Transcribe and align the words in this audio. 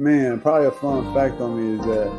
Man, 0.00 0.40
probably 0.40 0.66
a 0.66 0.70
fun 0.70 1.12
fact 1.12 1.42
on 1.42 1.60
me 1.60 1.78
is 1.78 1.84
that 1.84 2.10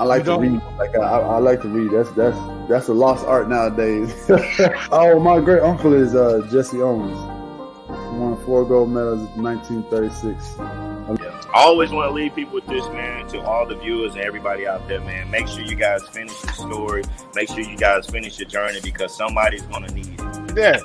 I 0.00 0.02
like 0.02 0.24
to 0.24 0.36
read. 0.36 0.60
Like 0.78 0.96
I, 0.96 1.20
I, 1.20 1.38
like 1.38 1.62
to 1.62 1.68
read. 1.68 1.92
That's 1.92 2.10
that's 2.16 2.36
that's 2.68 2.88
a 2.88 2.92
lost 2.92 3.24
art 3.24 3.48
nowadays. 3.48 4.12
oh, 4.90 5.20
my 5.20 5.38
great 5.38 5.62
uncle 5.62 5.94
is 5.94 6.16
uh, 6.16 6.44
Jesse 6.50 6.82
Owens. 6.82 7.16
He 7.86 8.18
won 8.18 8.36
four 8.44 8.64
gold 8.64 8.90
medals 8.90 9.20
in 9.36 9.44
1936. 9.44 10.58
I 10.58 11.50
always 11.54 11.92
want 11.92 12.10
to 12.10 12.12
leave 12.12 12.34
people 12.34 12.54
with 12.54 12.66
this, 12.66 12.84
man. 12.88 13.28
To 13.28 13.40
all 13.42 13.64
the 13.64 13.76
viewers 13.76 14.14
and 14.14 14.24
everybody 14.24 14.66
out 14.66 14.88
there, 14.88 15.00
man. 15.02 15.30
Make 15.30 15.46
sure 15.46 15.60
you 15.60 15.76
guys 15.76 16.04
finish 16.08 16.36
the 16.40 16.50
story. 16.50 17.04
Make 17.36 17.48
sure 17.48 17.60
you 17.60 17.76
guys 17.76 18.06
finish 18.06 18.40
your 18.40 18.48
journey 18.48 18.80
because 18.82 19.16
somebody's 19.16 19.62
gonna 19.62 19.92
need 19.92 20.18
it. 20.18 20.56
Yeah. 20.56 20.80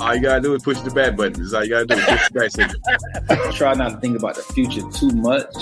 All 0.00 0.14
you 0.14 0.20
gotta 0.20 0.40
do 0.40 0.54
is 0.54 0.62
push 0.62 0.80
the 0.80 0.90
back 0.90 1.16
button. 1.16 1.32
That's 1.34 1.52
all 1.54 1.64
you 1.64 1.70
gotta 1.70 1.86
do. 1.86 1.96
Push 1.96 2.52
the 2.52 2.80
back 3.28 3.52
Try 3.54 3.74
not 3.74 3.92
to 3.92 3.96
think 3.98 4.18
about 4.18 4.36
the 4.36 4.42
future 4.42 4.82
too 4.90 5.10
much, 5.10 5.54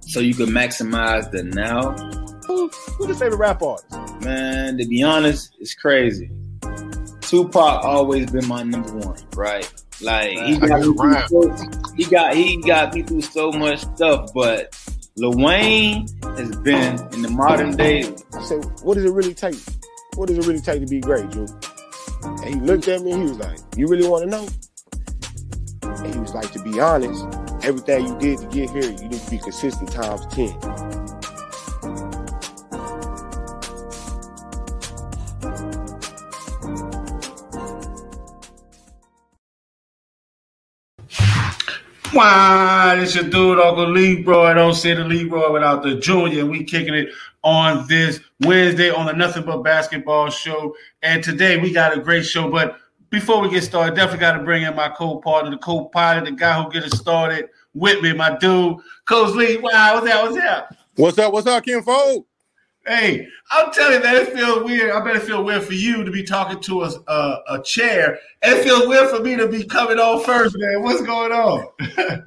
so 0.00 0.20
you 0.20 0.34
can 0.34 0.46
maximize 0.46 1.30
the 1.30 1.44
now. 1.44 1.92
Who, 2.46 2.68
who's 2.68 3.08
your 3.08 3.16
favorite 3.16 3.38
rap 3.38 3.62
artist? 3.62 3.90
Man, 4.22 4.76
to 4.78 4.86
be 4.86 5.02
honest, 5.02 5.54
it's 5.60 5.74
crazy. 5.74 6.30
Tupac 7.20 7.84
always 7.84 8.30
been 8.30 8.46
my 8.46 8.62
number 8.62 8.92
one, 8.92 9.18
right? 9.34 9.72
Like 10.00 10.36
he 10.38 10.58
got, 10.58 11.28
so, 11.28 11.56
he 11.96 12.04
got 12.04 12.34
he 12.34 12.60
got 12.60 12.94
me 12.94 13.02
through 13.02 13.22
so 13.22 13.52
much 13.52 13.80
stuff, 13.80 14.30
but 14.34 14.76
Lil 15.16 15.32
Wayne 15.32 16.08
has 16.22 16.56
been 16.56 16.98
in 17.12 17.22
the 17.22 17.30
modern 17.30 17.76
day. 17.76 18.02
I 18.32 18.42
said, 18.42 18.64
what 18.82 18.94
does 18.94 19.04
it 19.04 19.12
really 19.12 19.34
take? 19.34 19.54
What 20.16 20.28
does 20.28 20.38
it 20.38 20.46
really 20.46 20.60
take 20.60 20.80
to 20.80 20.86
be 20.86 21.00
great, 21.00 21.30
Drew? 21.30 21.46
And 22.24 22.54
he 22.54 22.54
looked 22.60 22.88
at 22.88 23.02
me 23.02 23.12
and 23.12 23.22
he 23.22 23.28
was 23.28 23.38
like, 23.38 23.58
You 23.76 23.86
really 23.86 24.08
want 24.08 24.24
to 24.24 24.30
know? 24.30 24.48
And 25.82 26.14
he 26.14 26.20
was 26.20 26.34
like, 26.34 26.50
To 26.52 26.62
be 26.62 26.80
honest, 26.80 27.24
everything 27.64 28.06
you 28.06 28.18
did 28.18 28.38
to 28.38 28.46
get 28.46 28.70
here, 28.70 28.90
you 28.90 29.08
need 29.08 29.20
to 29.20 29.30
be 29.30 29.38
consistent 29.38 29.90
times 29.90 30.26
10. 30.34 30.84
Why, 42.14 43.00
it's 43.00 43.16
your 43.16 43.24
dude, 43.24 43.58
Uncle 43.58 43.90
Leroy. 43.90 44.54
Don't 44.54 44.74
say 44.74 44.94
the 44.94 45.02
Leroy 45.02 45.52
without 45.52 45.82
the 45.82 45.96
Junior. 45.96 46.46
We 46.46 46.62
kicking 46.62 46.94
it 46.94 47.08
on 47.44 47.86
this 47.86 48.20
Wednesday 48.40 48.90
on 48.90 49.06
the 49.06 49.12
Nothing 49.12 49.44
But 49.44 49.62
Basketball 49.62 50.30
show. 50.30 50.74
And 51.02 51.22
today 51.22 51.58
we 51.58 51.72
got 51.72 51.96
a 51.96 52.00
great 52.00 52.24
show. 52.24 52.50
But 52.50 52.78
before 53.10 53.40
we 53.40 53.50
get 53.50 53.62
started, 53.62 53.94
definitely 53.94 54.20
got 54.20 54.38
to 54.38 54.42
bring 54.42 54.64
in 54.64 54.74
my 54.74 54.88
co-partner, 54.88 55.50
the 55.50 55.58
co-pilot, 55.58 56.24
the 56.24 56.32
guy 56.32 56.60
who 56.60 56.70
get 56.72 56.82
us 56.82 56.98
started 56.98 57.48
with 57.74 58.02
me, 58.02 58.12
my 58.12 58.36
dude, 58.38 58.78
Coach 59.04 59.34
Lee. 59.34 59.58
Wow, 59.58 59.94
what's 59.94 60.06
that? 60.06 60.22
What's 60.22 60.36
that? 60.36 60.76
What's 60.96 61.18
up? 61.18 61.32
What's 61.32 61.46
up, 61.46 61.64
Kim 61.64 61.82
Fold? 61.82 62.24
Hey, 62.86 63.26
I'm 63.50 63.72
telling 63.72 63.94
you, 63.94 64.02
man, 64.02 64.16
it 64.16 64.34
feels 64.34 64.62
weird. 64.62 64.90
I 64.90 65.02
bet 65.02 65.16
it 65.16 65.22
feel 65.22 65.42
weird 65.42 65.64
for 65.64 65.72
you 65.72 66.04
to 66.04 66.10
be 66.10 66.22
talking 66.22 66.60
to 66.60 66.82
a, 66.82 66.90
a, 66.90 67.10
uh, 67.10 67.40
a 67.48 67.62
chair. 67.62 68.18
It 68.42 68.62
feels 68.62 68.86
weird 68.86 69.08
for 69.08 69.20
me 69.20 69.36
to 69.36 69.48
be 69.48 69.64
coming 69.64 69.98
on 69.98 70.22
first, 70.22 70.54
man. 70.58 70.82
What's 70.82 71.00
going 71.00 71.32
on? 71.32 71.66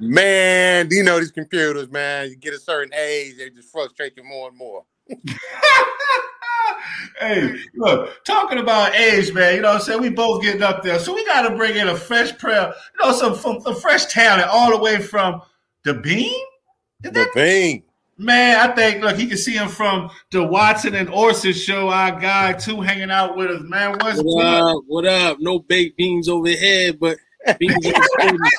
man, 0.00 0.88
you 0.90 1.04
know 1.04 1.20
these 1.20 1.30
computers, 1.30 1.88
man. 1.90 2.30
You 2.30 2.36
get 2.36 2.54
a 2.54 2.58
certain 2.58 2.92
age, 2.92 3.36
they 3.38 3.50
just 3.50 3.70
frustrate 3.70 4.14
you 4.16 4.24
more 4.24 4.48
and 4.48 4.58
more. 4.58 4.84
hey, 7.20 7.56
look, 7.74 8.24
talking 8.24 8.58
about 8.58 8.94
age, 8.94 9.32
man, 9.32 9.56
you 9.56 9.62
know 9.62 9.68
what 9.68 9.80
I'm 9.80 9.82
saying? 9.82 10.00
We 10.00 10.10
both 10.10 10.42
getting 10.42 10.62
up 10.62 10.82
there. 10.82 10.98
So 10.98 11.14
we 11.14 11.24
got 11.24 11.48
to 11.48 11.56
bring 11.56 11.76
in 11.76 11.88
a 11.88 11.96
fresh 11.96 12.36
prayer, 12.38 12.72
you 12.94 13.06
know, 13.06 13.16
some, 13.16 13.34
some, 13.36 13.60
some 13.60 13.74
fresh 13.76 14.06
talent 14.06 14.48
all 14.48 14.70
the 14.70 14.78
way 14.78 15.00
from 15.00 15.42
the 15.84 15.94
beam? 15.94 16.32
Is 17.02 17.12
the 17.12 17.28
beam. 17.34 17.82
Man, 18.20 18.58
I 18.58 18.74
think 18.74 19.02
look, 19.02 19.16
he 19.16 19.28
can 19.28 19.38
see 19.38 19.54
him 19.54 19.68
from 19.68 20.10
the 20.32 20.42
Watson 20.42 20.96
and 20.96 21.08
Orson 21.08 21.52
show. 21.52 21.88
Our 21.88 22.18
guy 22.18 22.52
too 22.52 22.80
hanging 22.80 23.12
out 23.12 23.36
with 23.36 23.48
us, 23.48 23.62
man. 23.62 23.96
What's 24.00 24.20
what 24.20 24.44
up? 24.44 24.82
What 24.88 25.06
up? 25.06 25.38
No 25.38 25.60
baked 25.60 25.96
beans 25.96 26.28
over 26.28 26.48
here, 26.48 26.92
but 26.94 27.16
beans 27.60 27.74
on 27.76 27.92
the 27.92 28.50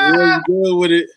Really 0.12 0.40
good 0.46 0.76
with 0.76 0.92
it. 0.92 1.10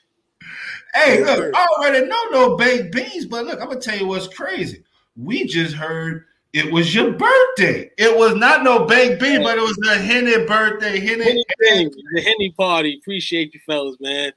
Hey, 0.93 1.23
look, 1.23 1.55
I 1.55 1.67
already 1.77 2.05
know 2.05 2.23
no 2.31 2.55
baked 2.55 2.93
beans, 2.93 3.25
but 3.25 3.45
look, 3.45 3.59
I'm 3.59 3.67
gonna 3.67 3.79
tell 3.79 3.97
you 3.97 4.07
what's 4.07 4.27
crazy. 4.27 4.83
We 5.15 5.45
just 5.45 5.75
heard 5.75 6.25
it 6.53 6.71
was 6.71 6.93
your 6.93 7.11
birthday. 7.13 7.89
It 7.97 8.15
was 8.15 8.35
not 8.35 8.63
no 8.63 8.85
baked 8.85 9.19
bean, 9.19 9.41
but 9.41 9.57
it 9.57 9.61
was 9.61 9.75
the 9.77 9.95
Henny 9.95 10.45
birthday. 10.45 10.99
Henny, 10.99 11.43
Henny 11.63 11.89
the 12.13 12.21
Henny 12.21 12.53
party. 12.55 12.99
Appreciate 13.01 13.53
you 13.55 13.59
fellas, 13.65 13.97
man. 13.99 14.33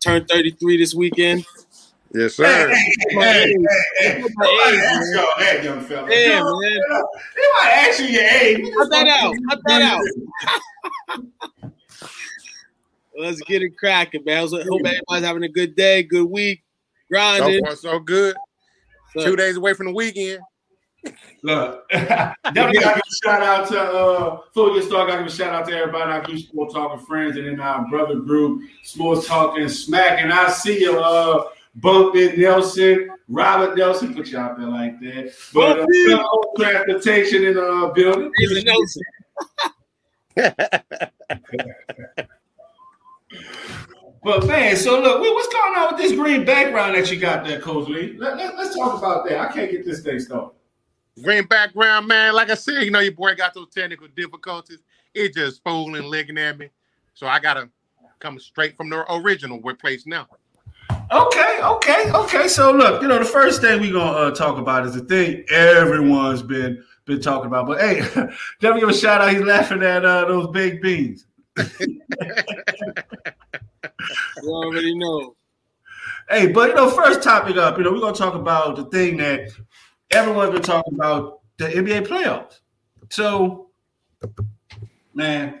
Turned 0.00 0.28
33 0.28 0.76
this 0.76 0.94
weekend. 0.94 1.44
Yes, 2.14 2.36
sir. 2.36 2.68
Hey, 2.68 2.74
hey, 3.10 3.54
hey, 3.98 4.22
hey, 4.22 4.76
hey. 5.38 5.64
young 5.64 5.80
fella. 5.80 6.08
Yeah, 6.08 6.42
man. 6.42 6.80
They 7.34 7.42
might 7.54 7.88
ask 7.88 8.00
you 8.00 8.06
your 8.06 8.22
age. 8.22 8.74
Cut 8.78 8.90
that 8.90 9.08
out. 9.08 9.34
Cut 9.50 9.60
that 9.66 9.82
out. 9.82 10.04
Let's 13.18 13.40
get 13.40 13.62
it 13.62 13.76
cracking, 13.76 14.22
man. 14.24 14.36
I 14.36 14.40
hope 14.40 14.86
everybody's 14.86 15.24
having 15.24 15.42
a 15.42 15.48
good 15.48 15.74
day, 15.74 16.04
good 16.04 16.30
week, 16.30 16.62
grinding. 17.10 17.60
So 17.60 17.66
far, 17.66 17.76
so 17.76 17.98
good. 17.98 18.36
So, 19.14 19.24
Two 19.24 19.36
days 19.36 19.56
away 19.56 19.74
from 19.74 19.86
the 19.86 19.92
weekend. 19.92 20.40
Look, 21.42 21.88
definitely 21.90 22.54
got 22.54 22.72
to 22.72 22.74
give 22.74 22.96
a 22.96 23.24
shout 23.24 23.42
out 23.42 23.68
to 23.68 23.80
uh 23.80 24.36
before 24.46 24.70
we 24.70 24.80
get 24.80 24.88
started, 24.88 25.10
got 25.10 25.16
to 25.18 25.24
give 25.24 25.32
a 25.32 25.36
shout 25.36 25.54
out 25.54 25.66
to 25.68 25.76
everybody 25.76 26.12
our 26.12 26.22
Blue 26.22 26.38
Sport 26.38 26.72
Talking 26.72 27.04
friends 27.06 27.36
and 27.36 27.46
in 27.46 27.60
our 27.60 27.88
brother 27.88 28.16
group, 28.16 28.62
Sports 28.82 29.26
Talking 29.26 29.68
Smack. 29.68 30.20
And 30.20 30.32
I 30.32 30.50
see 30.50 30.80
you 30.80 31.00
uh 31.00 31.44
Bumpy 31.76 32.36
Nelson, 32.36 33.10
Robert 33.28 33.76
Nelson, 33.76 34.14
put 34.14 34.28
you 34.28 34.38
out 34.38 34.58
there 34.58 34.68
like 34.68 34.98
that. 35.00 35.32
But 35.54 35.80
uh, 35.80 35.86
transportation 36.56 37.44
in 37.44 37.54
the 37.54 37.66
uh, 37.66 37.92
building. 37.92 38.32
Nelson. 38.64 39.02
but 44.28 44.46
man, 44.46 44.76
so 44.76 45.00
look, 45.00 45.20
what's 45.22 45.48
going 45.48 45.74
on 45.78 45.94
with 45.94 46.02
this 46.02 46.12
green 46.12 46.44
background 46.44 46.94
that 46.94 47.10
you 47.10 47.18
got 47.18 47.46
there, 47.46 47.58
Coach 47.62 47.88
Lee? 47.88 48.14
Let, 48.18 48.36
let, 48.36 48.58
let's 48.58 48.76
talk 48.76 48.98
about 48.98 49.26
that. 49.26 49.38
I 49.38 49.50
can't 49.50 49.70
get 49.70 49.86
this 49.86 50.02
thing 50.02 50.20
started. 50.20 50.50
Green 51.24 51.46
background, 51.46 52.06
man. 52.06 52.34
Like 52.34 52.50
I 52.50 52.54
said, 52.54 52.82
you 52.82 52.90
know, 52.90 52.98
your 52.98 53.12
boy 53.12 53.34
got 53.36 53.54
those 53.54 53.70
technical 53.70 54.06
difficulties. 54.08 54.80
It 55.14 55.32
just 55.32 55.64
fooling, 55.64 56.02
looking 56.02 56.36
at 56.36 56.58
me. 56.58 56.68
So 57.14 57.26
I 57.26 57.40
gotta 57.40 57.70
come 58.18 58.38
straight 58.38 58.76
from 58.76 58.90
the 58.90 59.10
original 59.14 59.62
workplace 59.62 60.06
now. 60.06 60.26
Okay, 61.10 61.60
okay, 61.62 62.12
okay. 62.12 62.48
So 62.48 62.70
look, 62.70 63.00
you 63.00 63.08
know, 63.08 63.18
the 63.18 63.24
first 63.24 63.62
thing 63.62 63.80
we're 63.80 63.94
gonna 63.94 64.10
uh, 64.10 64.30
talk 64.32 64.58
about 64.58 64.84
is 64.84 64.92
the 64.92 65.04
thing 65.04 65.46
everyone's 65.48 66.42
been 66.42 66.84
been 67.06 67.22
talking 67.22 67.46
about. 67.46 67.66
But 67.66 67.80
hey, 67.80 68.00
definitely 68.60 68.80
give 68.80 68.90
a 68.90 68.94
shout 68.94 69.22
out. 69.22 69.32
He's 69.32 69.40
laughing 69.40 69.82
at 69.82 70.04
uh, 70.04 70.26
those 70.26 70.48
big 70.48 70.82
beans. 70.82 71.24
you 74.42 74.48
already 74.48 74.96
know. 74.96 75.34
Hey, 76.28 76.48
but 76.52 76.70
you 76.70 76.74
know, 76.74 76.90
first 76.90 77.22
topic 77.22 77.56
up, 77.56 77.78
you 77.78 77.84
know, 77.84 77.92
we're 77.92 78.00
gonna 78.00 78.14
talk 78.14 78.34
about 78.34 78.76
the 78.76 78.84
thing 78.84 79.16
that 79.18 79.50
everyone's 80.10 80.52
been 80.52 80.62
talking 80.62 80.94
about, 80.94 81.40
the 81.56 81.66
NBA 81.66 82.06
playoffs. 82.06 82.60
So, 83.10 83.68
man, 85.14 85.60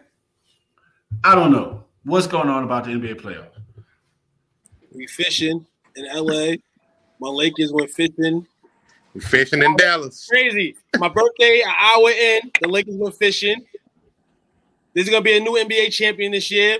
I 1.24 1.34
don't 1.34 1.52
know 1.52 1.84
what's 2.04 2.26
going 2.26 2.48
on 2.48 2.64
about 2.64 2.84
the 2.84 2.90
NBA 2.90 3.20
playoffs. 3.20 3.58
We 4.92 5.06
fishing 5.06 5.66
in 5.96 6.06
LA. 6.14 6.56
My 7.20 7.28
Lakers 7.28 7.72
went 7.72 7.90
fishing. 7.90 8.46
We 9.14 9.20
fishing 9.20 9.62
in 9.62 9.76
Dallas. 9.76 10.26
Crazy. 10.28 10.76
My 10.98 11.08
birthday, 11.08 11.62
an 11.64 11.72
hour 11.76 12.10
in, 12.10 12.40
the 12.60 12.68
Lakers 12.68 12.96
went 12.96 13.16
fishing. 13.16 13.64
This 14.94 15.04
is 15.04 15.10
gonna 15.10 15.22
be 15.22 15.36
a 15.36 15.40
new 15.40 15.52
NBA 15.52 15.92
champion 15.92 16.32
this 16.32 16.50
year. 16.50 16.78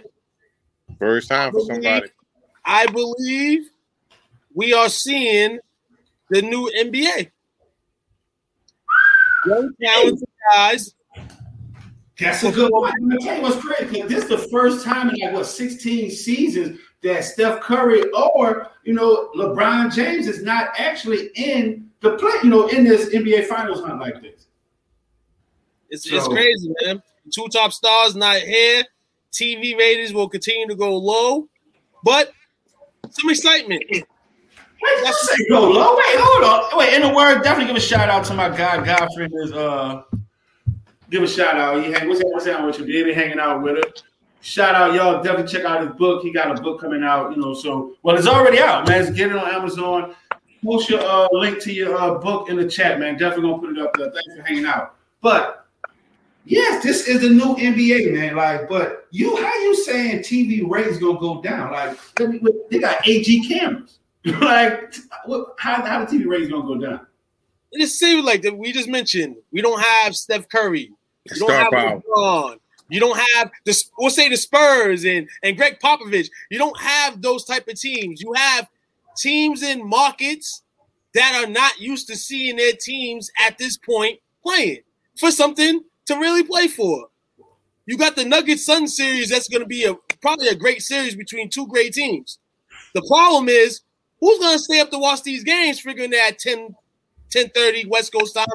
First 0.99 1.29
time 1.29 1.53
for 1.53 1.61
somebody. 1.61 2.09
I 2.65 2.87
believe 2.87 3.71
we 4.55 4.73
are 4.75 4.89
seeing 4.89 5.59
the 6.31 6.43
new 6.43 6.71
NBA. 6.77 7.31
Young 9.47 9.71
talented 9.81 10.29
guys. 10.51 10.95
That's 12.19 12.43
a 12.43 12.51
good 12.51 12.71
one. 12.71 12.93
I'm 12.93 13.19
tell 13.21 13.37
you 13.37 13.43
what's 13.43 13.65
crazy. 13.65 14.03
This 14.03 14.25
is 14.25 14.29
the 14.29 14.39
first 14.39 14.85
time 14.85 15.11
in 15.11 15.21
like 15.21 15.33
what 15.33 15.47
16 15.47 16.11
seasons 16.11 16.81
that 17.03 17.25
Steph 17.25 17.61
Curry 17.61 18.03
or 18.11 18.71
you 18.85 18.93
know 18.93 19.31
LeBron 19.37 19.95
James 19.95 20.27
is 20.27 20.43
not 20.43 20.71
actually 20.77 21.31
in 21.37 21.89
the 22.01 22.17
play, 22.17 22.33
you 22.43 22.51
know, 22.51 22.67
in 22.69 22.85
this 22.85 23.15
NBA 23.15 23.47
Finals 23.47 23.81
hunt 23.81 24.01
like 24.01 24.21
this. 24.21 24.47
It's, 25.91 26.09
so, 26.09 26.17
it's 26.17 26.29
crazy, 26.29 26.73
man. 26.83 27.03
Two 27.33 27.49
top 27.49 27.73
stars 27.73 28.15
not 28.15 28.41
here. 28.41 28.85
TV 29.33 29.77
ratings 29.77 30.13
will 30.13 30.29
continue 30.29 30.67
to 30.69 30.75
go 30.75 30.97
low, 30.97 31.49
but 32.05 32.33
some 33.11 33.31
excitement. 33.31 33.85
Wait, 33.91 35.05
just 35.05 35.21
say 35.27 35.45
go 35.49 35.71
low. 35.71 35.97
Wait, 35.97 36.17
hold 36.19 36.45
on. 36.45 36.79
Wait, 36.79 36.95
in 36.95 37.03
the 37.03 37.13
word, 37.13 37.43
definitely 37.43 37.67
give 37.67 37.77
a 37.77 37.81
shout 37.81 38.09
out 38.09 38.25
to 38.27 38.35
my 38.35 38.49
guy 38.49 38.85
Godfrey. 38.85 39.29
Is 39.33 39.53
uh, 39.53 40.03
give 41.11 41.23
a 41.23 41.29
shout 41.29 41.57
out. 41.57 41.85
He 41.85 41.93
hang, 41.93 42.09
what's 42.09 42.21
that? 42.21 42.31
What's 42.31 42.45
that 42.45 42.65
with 42.65 42.79
you? 42.79 42.87
Baby 42.87 43.13
hanging 43.13 43.39
out 43.39 43.63
with 43.63 43.77
her. 43.77 43.93
Shout 44.41 44.75
out, 44.75 44.95
y'all. 44.95 45.23
Definitely 45.23 45.53
check 45.53 45.65
out 45.65 45.85
his 45.85 45.97
book. 45.97 46.23
He 46.23 46.33
got 46.33 46.57
a 46.57 46.63
book 46.63 46.81
coming 46.81 47.03
out, 47.03 47.35
you 47.35 47.43
know. 47.43 47.55
So, 47.55 47.97
well, 48.03 48.17
it's 48.17 48.29
already 48.29 48.61
out, 48.61 48.87
man. 48.87 49.05
Let's 49.05 49.17
get 49.17 49.31
it 49.31 49.37
on 49.37 49.51
Amazon. 49.51 50.15
Post 50.65 50.91
your 50.91 51.01
uh, 51.01 51.29
link 51.33 51.61
to 51.63 51.73
your 51.73 51.97
uh, 51.97 52.15
book 52.19 52.49
in 52.49 52.57
the 52.57 52.69
chat, 52.69 53.01
man. 53.01 53.17
Definitely 53.17 53.51
gonna 53.51 53.63
put 53.63 53.71
it 53.77 53.79
up 53.79 53.93
there. 53.97 54.11
Thanks 54.11 54.37
for 54.37 54.43
hanging 54.47 54.65
out. 54.65 54.95
But 55.21 55.68
yes, 56.49 56.83
this 56.83 57.07
is 57.07 57.21
the 57.21 57.29
new 57.29 57.55
NBA, 57.57 58.13
man. 58.15 58.37
Like, 58.37 58.69
but 58.69 59.07
you, 59.11 59.37
how 59.37 59.55
you 59.61 59.77
saying 59.77 60.21
TV 60.21 60.69
ratings 60.69 60.99
gonna 60.99 61.19
go 61.19 61.41
down? 61.43 61.73
Like, 61.73 61.99
they 62.71 62.79
got 62.79 63.07
AG 63.07 63.49
cameras. 63.49 63.99
like, 64.25 64.95
what, 65.27 65.55
how 65.59 65.85
how 65.85 66.05
the 66.05 66.07
TV 66.07 66.27
ratings 66.27 66.51
gonna 66.51 66.67
go 66.67 66.79
down? 66.79 67.07
It 67.73 67.81
just 67.81 67.99
seems 67.99 68.25
like 68.25 68.43
that 68.43 68.57
we 68.57 68.73
just 68.73 68.89
mentioned 68.89 69.37
we 69.53 69.61
don't 69.61 69.81
have 69.81 70.17
Steph 70.17 70.49
Curry. 70.49 70.91
You 71.31 71.47
don't 71.47 71.51
have 71.51 71.73
LeBron. 71.73 72.57
You 72.89 73.01
don't 73.01 73.19
have 73.19 73.51
the 73.67 73.85
we'll 73.99 74.11
say 74.11 74.31
the 74.31 74.37
Spurs 74.37 75.05
and 75.05 75.29
and 75.43 75.57
Gregg 75.57 75.79
Popovich. 75.79 76.31
You 76.51 76.59
don't 76.59 76.79
have 76.81 77.21
those 77.21 77.45
type 77.45 77.69
of 77.69 77.79
teams. 77.79 78.23
You 78.23 78.33
have 78.35 78.69
teams 79.17 79.63
in 79.63 79.87
markets 79.87 80.63
that 81.15 81.43
are 81.45 81.51
not 81.51 81.79
used 81.79 82.07
to 82.09 82.17
seeing 82.17 82.57
their 82.57 82.73
teams 82.73 83.31
at 83.47 83.59
this 83.59 83.77
point 83.77 84.21
playing 84.43 84.81
for 85.19 85.31
something 85.31 85.83
to 86.09 86.17
really 86.17 86.43
play 86.43 86.69
for. 86.69 87.09
You 87.87 87.97
got 87.97 88.17
the 88.17 88.25
Nuggets 88.25 88.67
Sun 88.67 88.89
series 88.89 89.31
that's 89.31 89.49
going 89.49 89.63
to 89.63 89.67
be 89.67 89.85
a 89.85 89.95
probably 90.21 90.49
a 90.49 90.55
great 90.55 90.83
series 90.83 91.15
between 91.15 91.49
two 91.49 91.67
great 91.69 91.95
teams. 91.95 92.39
The 92.95 93.03
problem 93.09 93.49
is 93.49 93.83
who's 94.21 94.39
going 94.39 94.57
to 94.57 94.63
stay 94.63 94.81
up 94.81 94.91
to 94.91 94.99
watch 94.99 95.23
these 95.23 95.45
games 95.45 95.81
figuring 95.81 96.11
that 96.11 96.39
10 96.39 96.75
10:30 97.31 97.89
West 97.89 98.13
Coast 98.13 98.35
time 98.35 98.47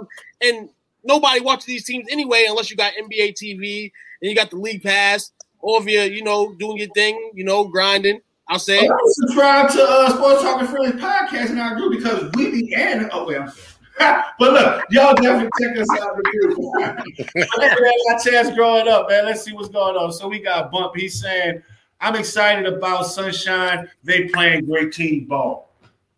and 0.42 0.70
nobody 1.04 1.40
watches 1.42 1.66
these 1.66 1.86
teams 1.86 2.08
anyway 2.10 2.46
unless 2.50 2.70
you 2.70 2.78
got 2.78 2.94
NBA 2.94 3.34
TV 3.34 3.92
and 4.22 4.30
you 4.30 4.36
got 4.36 4.50
the 4.50 4.58
league 4.58 4.84
pass 4.84 5.32
or 5.60 5.80
if 5.80 5.88
you're, 5.88 6.06
you 6.06 6.24
know, 6.24 6.54
doing 6.56 6.78
your 6.78 6.90
thing, 6.90 7.32
you 7.34 7.44
know, 7.44 7.66
grinding. 7.66 8.22
I'll 8.50 8.60
say. 8.60 8.88
Subscribe 9.06 9.70
to 9.72 9.84
uh, 9.84 10.10
Sports 10.10 10.42
Talking 10.42 10.68
Philly 10.68 10.92
podcast 10.92 11.52
in 11.52 11.60
our 11.60 11.76
group 11.76 11.94
because 11.98 12.30
we 12.36 12.52
be 12.52 12.76
adding. 12.76 13.10
Oh 13.12 13.26
wait, 13.26 13.38
I'm 13.38 13.50
sorry. 13.50 13.73
but 14.00 14.24
look, 14.40 14.84
y'all 14.90 15.14
definitely 15.14 15.50
check 15.62 15.78
us 15.78 15.88
out. 16.02 16.20
I 17.60 18.18
chance 18.24 18.56
growing 18.56 18.88
up, 18.88 19.10
man. 19.10 19.26
Let's 19.26 19.44
see 19.44 19.54
what's 19.54 19.70
going 19.70 19.96
on. 19.96 20.12
So 20.12 20.28
we 20.28 20.40
got 20.40 20.72
Bump. 20.72 20.96
He's 20.96 21.22
saying, 21.22 21.62
"I'm 22.02 22.16
excited 22.16 22.66
about 22.66 23.04
Sunshine. 23.04 23.90
They 24.04 24.30
playing 24.30 24.66
great 24.66 24.94
team 24.94 25.26
ball. 25.26 25.70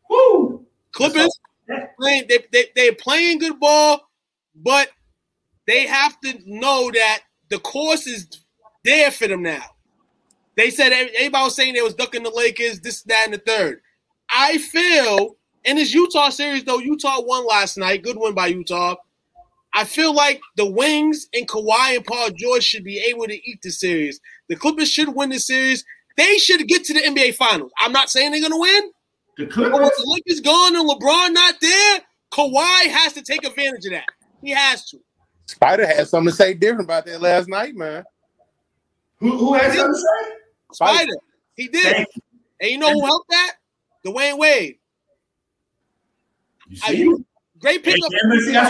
Woo! 0.10 0.66
Clippers 0.94 1.38
playing. 2.00 2.26
They 2.30 2.46
they 2.52 2.66
they're 2.76 2.96
playing 2.96 3.40
good 3.40 3.60
ball, 3.60 4.10
but 4.56 4.90
they 5.68 5.86
have 5.86 6.20
to 6.22 6.40
know 6.46 6.90
that 6.94 7.22
the 7.50 7.60
course 7.60 8.08
is 8.08 8.28
there 8.84 9.12
for 9.12 9.28
them 9.28 9.44
now. 9.44 9.64
They 10.56 10.70
said 10.70 10.94
everybody 10.94 11.44
was 11.44 11.56
saying 11.56 11.74
they 11.74 11.82
was 11.82 11.96
ducking 11.96 12.24
the 12.24 12.30
Lakers, 12.30 12.80
this, 12.80 13.02
that, 13.04 13.26
and 13.26 13.34
the 13.34 13.40
third. 13.40 13.82
I 14.30 14.58
feel 14.58 15.36
in 15.66 15.76
this 15.76 15.94
Utah 15.94 16.30
series, 16.30 16.64
though, 16.64 16.80
Utah 16.80 17.22
won 17.22 17.46
last 17.46 17.78
night. 17.78 18.04
Good 18.04 18.18
win 18.18 18.34
by 18.34 18.48
Utah. 18.48 18.96
I 19.74 19.84
feel 19.84 20.14
like 20.14 20.40
the 20.56 20.66
Wings 20.66 21.28
and 21.34 21.48
Kawhi 21.48 21.98
and 21.98 22.06
Paul 22.06 22.30
George 22.32 22.64
should 22.64 22.84
be 22.84 23.00
able 23.00 23.26
to 23.26 23.34
eat 23.34 23.62
the 23.62 23.72
series. 23.72 24.22
The 24.48 24.56
Clippers 24.56 24.90
should 24.90 25.14
win 25.14 25.30
the 25.30 25.40
series. 25.40 25.84
They 26.16 26.38
should 26.38 26.66
get 26.68 26.86
to 26.86 26.94
the 26.94 27.02
NBA 27.02 27.36
Finals. 27.36 27.72
I'm 27.78 27.92
not 27.92 28.10
saying 28.10 28.32
they're 28.32 28.40
going 28.40 28.54
to 28.54 28.60
win. 28.60 28.92
The 29.38 29.48
Clippers. 29.48 29.72
But 29.74 29.82
with 29.82 29.94
the 29.98 30.12
Lakers 30.16 30.40
gone 30.40 30.76
and 30.78 30.90
LeBron 30.90 31.34
not 31.34 31.56
there, 31.60 32.00
Kawhi 32.32 32.88
has 32.88 33.14
to 33.14 33.22
take 33.22 33.46
advantage 33.46 33.86
of 33.86 33.92
that. 33.92 34.06
He 34.42 34.52
has 34.52 34.90
to. 34.92 35.00
Spider 35.48 35.86
had 35.86 36.08
something 36.08 36.32
to 36.32 36.36
say 36.36 36.54
different 36.54 36.86
about 36.86 37.06
that 37.06 37.22
last 37.22 37.50
night, 37.50 37.76
man. 37.76 38.04
Who, 39.18 39.38
who 39.38 39.54
had 39.56 39.74
something 39.74 39.94
to 39.94 39.98
say? 39.98 40.34
Spider. 40.72 41.14
He 41.56 41.68
did. 41.68 42.08
And 42.62 42.72
you 42.72 42.78
know 42.78 42.92
who 42.92 43.06
helped 43.06 43.30
that? 43.30 43.56
Dwyane 44.06 44.38
Wade. 44.38 44.78
You 46.68 46.78
see? 46.78 47.14
great 47.60 47.84
pickup. 47.84 48.12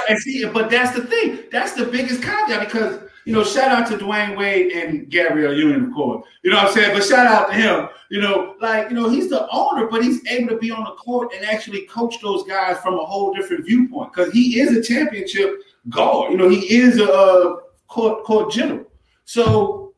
And 0.10 0.20
see, 0.20 0.46
but 0.46 0.70
that's 0.70 0.96
the 0.96 1.06
thing. 1.06 1.44
That's 1.52 1.74
the 1.74 1.86
biggest 1.86 2.22
caveat 2.22 2.68
because 2.68 3.00
you 3.26 3.34
know, 3.34 3.44
shout 3.44 3.72
out 3.72 3.88
to 3.88 3.98
Dwyane 3.98 4.38
Wade 4.38 4.72
and 4.72 5.10
Gabrielle 5.10 5.54
Union, 5.54 5.86
of 5.86 5.94
course. 5.94 6.26
You 6.44 6.52
know 6.52 6.58
what 6.58 6.68
I'm 6.68 6.74
saying? 6.74 6.94
But 6.96 7.04
shout 7.04 7.26
out 7.26 7.48
to 7.48 7.54
him. 7.56 7.90
You 8.12 8.22
know, 8.22 8.56
like, 8.62 8.90
you 8.90 8.96
know, 8.96 9.10
he's 9.10 9.30
the 9.32 9.48
owner, 9.52 9.88
but 9.88 10.04
he's 10.04 10.26
able 10.28 10.50
to 10.50 10.58
be 10.58 10.70
on 10.70 10.84
the 10.84 10.92
court 10.92 11.34
and 11.36 11.44
actually 11.44 11.88
coach 11.88 12.22
those 12.22 12.44
guys 12.44 12.78
from 12.78 12.94
a 12.94 13.04
whole 13.04 13.34
different 13.34 13.66
viewpoint 13.66 14.14
because 14.14 14.32
he 14.32 14.60
is 14.60 14.78
a 14.78 14.82
championship 14.82 15.60
guard. 15.90 16.32
You 16.32 16.38
know, 16.38 16.50
he 16.50 16.72
is 16.76 17.00
a, 17.00 17.06
a 17.06 17.62
court, 17.88 18.24
court 18.26 18.52
general. 18.52 18.86
So 19.26 19.96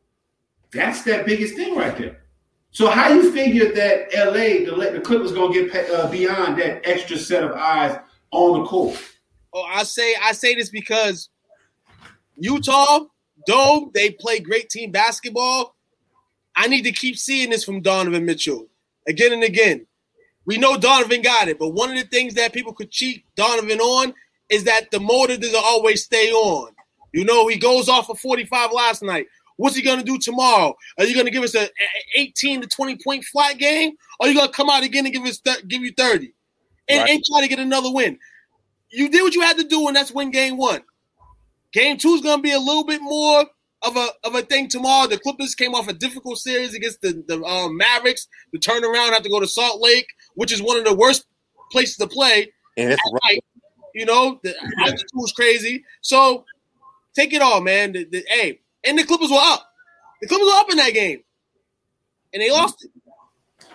that's 0.72 1.02
that 1.02 1.26
biggest 1.26 1.54
thing 1.54 1.76
right 1.76 1.96
there. 1.98 2.17
So 2.78 2.88
how 2.88 3.08
you 3.08 3.32
figure 3.32 3.72
that 3.72 4.06
LA, 4.14 4.64
the, 4.64 4.92
the 4.92 5.00
Clippers, 5.00 5.32
gonna 5.32 5.52
get 5.52 5.90
uh, 5.90 6.06
beyond 6.06 6.58
that 6.60 6.88
extra 6.88 7.18
set 7.18 7.42
of 7.42 7.50
eyes 7.50 7.98
on 8.30 8.60
the 8.60 8.68
court? 8.68 8.96
Oh, 9.52 9.64
I 9.64 9.82
say 9.82 10.14
I 10.22 10.30
say 10.30 10.54
this 10.54 10.70
because 10.70 11.28
Utah, 12.36 13.06
though 13.48 13.90
they 13.94 14.12
play 14.12 14.38
great 14.38 14.70
team 14.70 14.92
basketball, 14.92 15.74
I 16.54 16.68
need 16.68 16.82
to 16.82 16.92
keep 16.92 17.18
seeing 17.18 17.50
this 17.50 17.64
from 17.64 17.80
Donovan 17.80 18.24
Mitchell 18.24 18.68
again 19.08 19.32
and 19.32 19.42
again. 19.42 19.84
We 20.44 20.56
know 20.56 20.76
Donovan 20.76 21.22
got 21.22 21.48
it, 21.48 21.58
but 21.58 21.70
one 21.70 21.90
of 21.90 21.96
the 21.96 22.06
things 22.06 22.34
that 22.34 22.52
people 22.52 22.74
could 22.74 22.92
cheat 22.92 23.24
Donovan 23.34 23.80
on 23.80 24.14
is 24.50 24.62
that 24.62 24.92
the 24.92 25.00
motor 25.00 25.36
doesn't 25.36 25.64
always 25.64 26.04
stay 26.04 26.30
on. 26.30 26.70
You 27.12 27.24
know, 27.24 27.48
he 27.48 27.56
goes 27.56 27.88
off 27.88 28.06
for 28.06 28.14
45 28.14 28.70
last 28.70 29.02
night. 29.02 29.26
What's 29.58 29.74
he 29.74 29.82
going 29.82 29.98
to 29.98 30.04
do 30.04 30.18
tomorrow? 30.18 30.74
Are 30.98 31.04
you 31.04 31.14
going 31.14 31.26
to 31.26 31.32
give 31.32 31.42
us 31.42 31.54
a 31.56 31.68
18 32.14 32.62
to 32.62 32.68
20 32.68 32.96
point 33.02 33.24
flat 33.24 33.58
game? 33.58 33.92
Or 34.18 34.26
are 34.26 34.28
you 34.28 34.34
going 34.34 34.46
to 34.46 34.52
come 34.52 34.70
out 34.70 34.84
again 34.84 35.04
and 35.04 35.12
give 35.12 35.24
us 35.24 35.40
th- 35.40 35.66
give 35.66 35.82
you 35.82 35.92
30 35.96 36.32
and, 36.88 37.00
right. 37.00 37.10
and 37.10 37.24
try 37.24 37.40
to 37.40 37.48
get 37.48 37.58
another 37.58 37.92
win? 37.92 38.18
You 38.90 39.10
did 39.10 39.22
what 39.22 39.34
you 39.34 39.42
had 39.42 39.58
to 39.58 39.64
do, 39.64 39.88
and 39.88 39.96
that's 39.96 40.12
win 40.12 40.30
game 40.30 40.56
one. 40.56 40.80
Game 41.72 41.98
two 41.98 42.14
is 42.14 42.20
going 42.20 42.38
to 42.38 42.42
be 42.42 42.52
a 42.52 42.58
little 42.58 42.84
bit 42.84 43.02
more 43.02 43.44
of 43.82 43.96
a 43.96 44.08
of 44.24 44.36
a 44.36 44.42
thing 44.42 44.68
tomorrow. 44.68 45.08
The 45.08 45.18
Clippers 45.18 45.54
came 45.54 45.74
off 45.74 45.88
a 45.88 45.92
difficult 45.92 46.38
series 46.38 46.74
against 46.74 47.02
the 47.02 47.22
the 47.26 47.42
um, 47.42 47.76
Mavericks. 47.76 48.28
The 48.52 48.60
turnaround 48.60 49.12
have 49.12 49.22
to 49.24 49.28
go 49.28 49.40
to 49.40 49.46
Salt 49.46 49.80
Lake, 49.82 50.06
which 50.36 50.52
is 50.52 50.62
one 50.62 50.78
of 50.78 50.84
the 50.84 50.94
worst 50.94 51.26
places 51.72 51.96
to 51.96 52.06
play. 52.06 52.52
And 52.76 52.92
it's 52.92 53.02
right. 53.24 53.44
You 53.94 54.06
know, 54.06 54.38
the 54.44 54.54
altitude 54.78 55.08
was 55.14 55.32
crazy. 55.32 55.84
So 56.00 56.44
take 57.14 57.32
it 57.32 57.42
all, 57.42 57.60
man. 57.60 57.92
The, 57.92 58.04
the, 58.04 58.24
hey, 58.28 58.60
and 58.88 58.98
the 58.98 59.04
Clippers 59.04 59.30
were 59.30 59.36
up. 59.38 59.70
The 60.22 60.26
Clippers 60.26 60.46
were 60.46 60.60
up 60.60 60.70
in 60.70 60.78
that 60.78 60.94
game, 60.94 61.22
and 62.32 62.42
they 62.42 62.50
lost 62.50 62.84
it. 62.84 62.90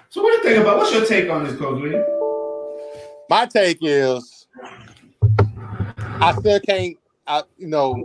So, 0.10 0.22
what 0.22 0.32
do 0.32 0.38
you 0.38 0.56
think 0.56 0.64
about? 0.64 0.78
What's 0.78 0.92
your 0.92 1.06
take 1.06 1.30
on 1.30 1.44
this, 1.44 1.56
Coach 1.58 1.82
William? 1.82 2.04
My 3.30 3.46
take 3.46 3.78
is, 3.82 4.48
I 6.20 6.36
still 6.38 6.60
can't. 6.60 6.98
I, 7.26 7.44
you 7.58 7.68
know, 7.68 8.04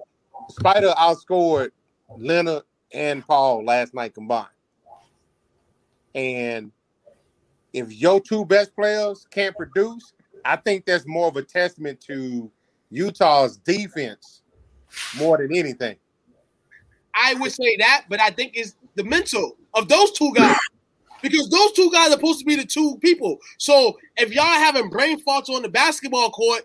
Spider 0.50 0.92
outscored 0.96 1.70
Leonard 2.16 2.62
and 2.92 3.26
Paul 3.26 3.64
last 3.64 3.94
night 3.94 4.14
combined, 4.14 4.46
and 6.14 6.70
if 7.72 7.92
your 7.92 8.20
two 8.20 8.44
best 8.44 8.74
players 8.74 9.26
can't 9.30 9.56
produce, 9.56 10.12
I 10.44 10.56
think 10.56 10.84
that's 10.84 11.06
more 11.06 11.28
of 11.28 11.36
a 11.36 11.42
testament 11.42 12.00
to 12.02 12.50
Utah's 12.90 13.56
defense 13.56 14.42
more 15.18 15.38
than 15.38 15.54
anything. 15.54 15.96
I 17.20 17.34
would 17.34 17.52
say 17.52 17.76
that, 17.78 18.04
but 18.08 18.20
I 18.20 18.30
think 18.30 18.52
it's 18.54 18.76
the 18.94 19.04
mental 19.04 19.56
of 19.74 19.88
those 19.88 20.12
two 20.12 20.32
guys. 20.34 20.56
Because 21.20 21.50
those 21.50 21.72
two 21.72 21.90
guys 21.90 22.08
are 22.08 22.12
supposed 22.12 22.38
to 22.38 22.44
be 22.44 22.54
the 22.54 22.64
two 22.64 22.96
people. 22.98 23.38
So 23.58 23.98
if 24.16 24.32
y'all 24.32 24.44
having 24.44 24.88
brain 24.88 25.20
farts 25.24 25.48
on 25.48 25.62
the 25.62 25.68
basketball 25.68 26.30
court, 26.30 26.62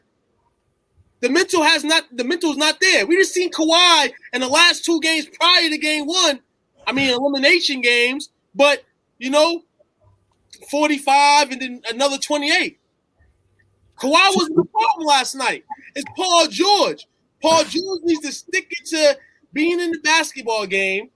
the 1.22 1.30
mental 1.30 1.64
has 1.64 1.84
not 1.84 2.04
the 2.12 2.24
mental's 2.24 2.58
not 2.58 2.80
there. 2.80 3.08
We 3.08 3.16
just 3.16 3.34
seen 3.34 3.50
Kawhi 3.50 4.12
in 4.34 4.42
the 4.42 4.48
last 4.48 4.86
two 4.86 5.00
games 5.02 5.26
prior 5.26 5.70
to 5.70 5.78
game 5.78 6.06
one. 6.06 6.40
I 6.86 6.92
mean 6.92 7.10
elimination 7.10 7.82
games, 7.82 8.30
but 8.54 8.84
you 9.18 9.32
know, 9.32 9.64
45 10.70 11.52
and 11.52 11.62
then 11.62 11.82
another 11.90 12.18
28. 12.18 12.78
Kawhi 13.98 14.36
was 14.36 14.50
the 14.50 14.66
problem 14.66 15.08
last 15.08 15.34
night. 15.34 15.64
It's 15.96 16.06
Paul 16.16 16.48
George. 16.48 17.08
Paul 17.42 17.64
George 17.64 18.02
needs 18.04 18.22
to 18.22 18.32
stick 18.32 18.68
it 18.70 18.86
to 18.88 19.18
being 19.54 19.80
in 19.80 19.92
the 19.92 20.00
basketball 20.00 20.66
game 20.66 21.10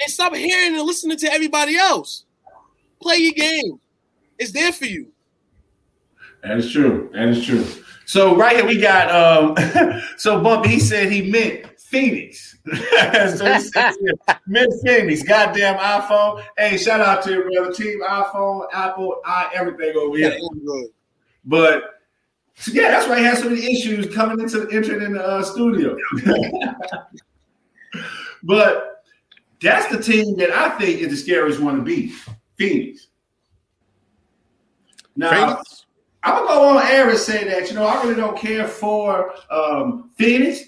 and 0.00 0.10
stop 0.10 0.34
hearing 0.34 0.76
and 0.76 0.86
listening 0.86 1.16
to 1.18 1.32
everybody 1.32 1.76
else. 1.76 2.24
Play 3.00 3.16
your 3.18 3.32
game. 3.32 3.80
It's 4.38 4.52
there 4.52 4.72
for 4.72 4.84
you. 4.84 5.08
That 6.42 6.58
is 6.58 6.70
true. 6.70 7.10
That 7.12 7.28
is 7.28 7.44
true. 7.44 7.66
So 8.06 8.36
right 8.36 8.56
here 8.56 8.66
we 8.66 8.80
got 8.80 9.10
um 9.10 10.00
so 10.16 10.40
Bumpy 10.40 10.70
he 10.70 10.80
said 10.80 11.10
he 11.10 11.30
meant 11.30 11.78
Phoenix. 11.78 12.56
so 12.66 13.52
he 13.52 13.60
said 13.60 13.94
meant 14.46 14.72
Phoenix. 14.84 15.22
Goddamn 15.22 15.78
iPhone. 15.78 16.42
Hey, 16.56 16.76
shout 16.76 17.00
out 17.00 17.22
to 17.24 17.32
your 17.32 17.50
brother 17.50 17.72
team, 17.72 18.00
iPhone, 18.02 18.66
Apple, 18.72 19.20
i 19.24 19.50
everything 19.54 19.96
over 19.96 20.16
here. 20.16 20.38
Yeah, 20.38 20.82
but 21.44 21.97
yeah, 22.66 22.90
that's 22.90 23.08
why 23.08 23.18
he 23.18 23.24
had 23.24 23.38
so 23.38 23.48
many 23.48 23.64
issues 23.64 24.14
coming 24.14 24.40
into 24.40 24.68
entering 24.70 25.02
in 25.02 25.12
the 25.12 25.24
uh, 25.24 25.42
studio. 25.42 25.96
but 28.42 28.98
That's 29.60 29.88
the 29.88 30.00
team 30.00 30.36
that 30.36 30.50
I 30.50 30.70
think 30.78 31.00
is 31.00 31.10
the 31.10 31.16
scariest 31.16 31.60
one 31.60 31.76
to 31.76 31.82
beat. 31.82 32.12
Phoenix. 32.56 33.08
Now, 35.16 35.30
Phoenix? 35.30 35.86
I'm 36.22 36.34
gonna 36.34 36.48
go 36.48 36.78
on 36.78 36.86
air 36.86 37.08
and 37.08 37.18
say 37.18 37.44
that 37.44 37.68
you 37.68 37.74
know 37.74 37.86
I 37.86 38.02
really 38.02 38.14
don't 38.14 38.38
care 38.38 38.66
for 38.66 39.34
um, 39.50 40.10
Phoenix 40.16 40.64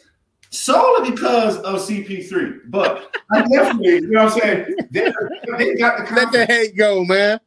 solely 0.50 1.10
because 1.10 1.58
of 1.58 1.80
CP3, 1.80 2.60
but 2.66 3.14
I 3.32 3.42
definitely 3.42 3.94
you 3.94 4.10
know 4.10 4.24
what 4.24 4.34
I'm 4.34 4.40
saying 4.40 4.76
they, 4.90 5.12
they 5.58 5.74
got 5.74 6.08
the 6.08 6.14
let 6.14 6.32
the 6.32 6.46
hate 6.46 6.76
go, 6.76 7.04
man. 7.04 7.40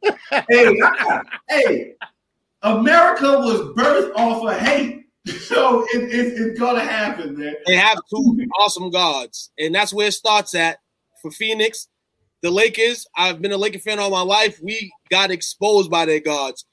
hey, 0.48 0.78
hey, 1.48 1.94
America 2.64 3.38
was 3.38 3.60
birthed 3.76 4.12
off 4.16 4.44
of 4.46 4.58
hate. 4.60 5.02
So 5.26 5.86
it, 5.94 6.02
it, 6.02 6.38
it's 6.38 6.60
gonna 6.60 6.84
happen, 6.84 7.38
man. 7.38 7.54
They 7.66 7.76
have 7.76 7.96
two 8.10 8.46
awesome 8.58 8.90
gods, 8.90 9.50
and 9.58 9.74
that's 9.74 9.90
where 9.90 10.08
it 10.08 10.12
starts 10.12 10.54
at 10.54 10.80
for 11.22 11.30
Phoenix. 11.30 11.88
The 12.42 12.50
Lakers, 12.50 13.06
I've 13.16 13.40
been 13.40 13.52
a 13.52 13.56
Laker 13.56 13.78
fan 13.78 13.98
all 13.98 14.10
my 14.10 14.20
life. 14.20 14.60
We 14.62 14.92
got 15.10 15.30
exposed 15.30 15.90
by 15.90 16.04
their 16.04 16.20
gods 16.20 16.66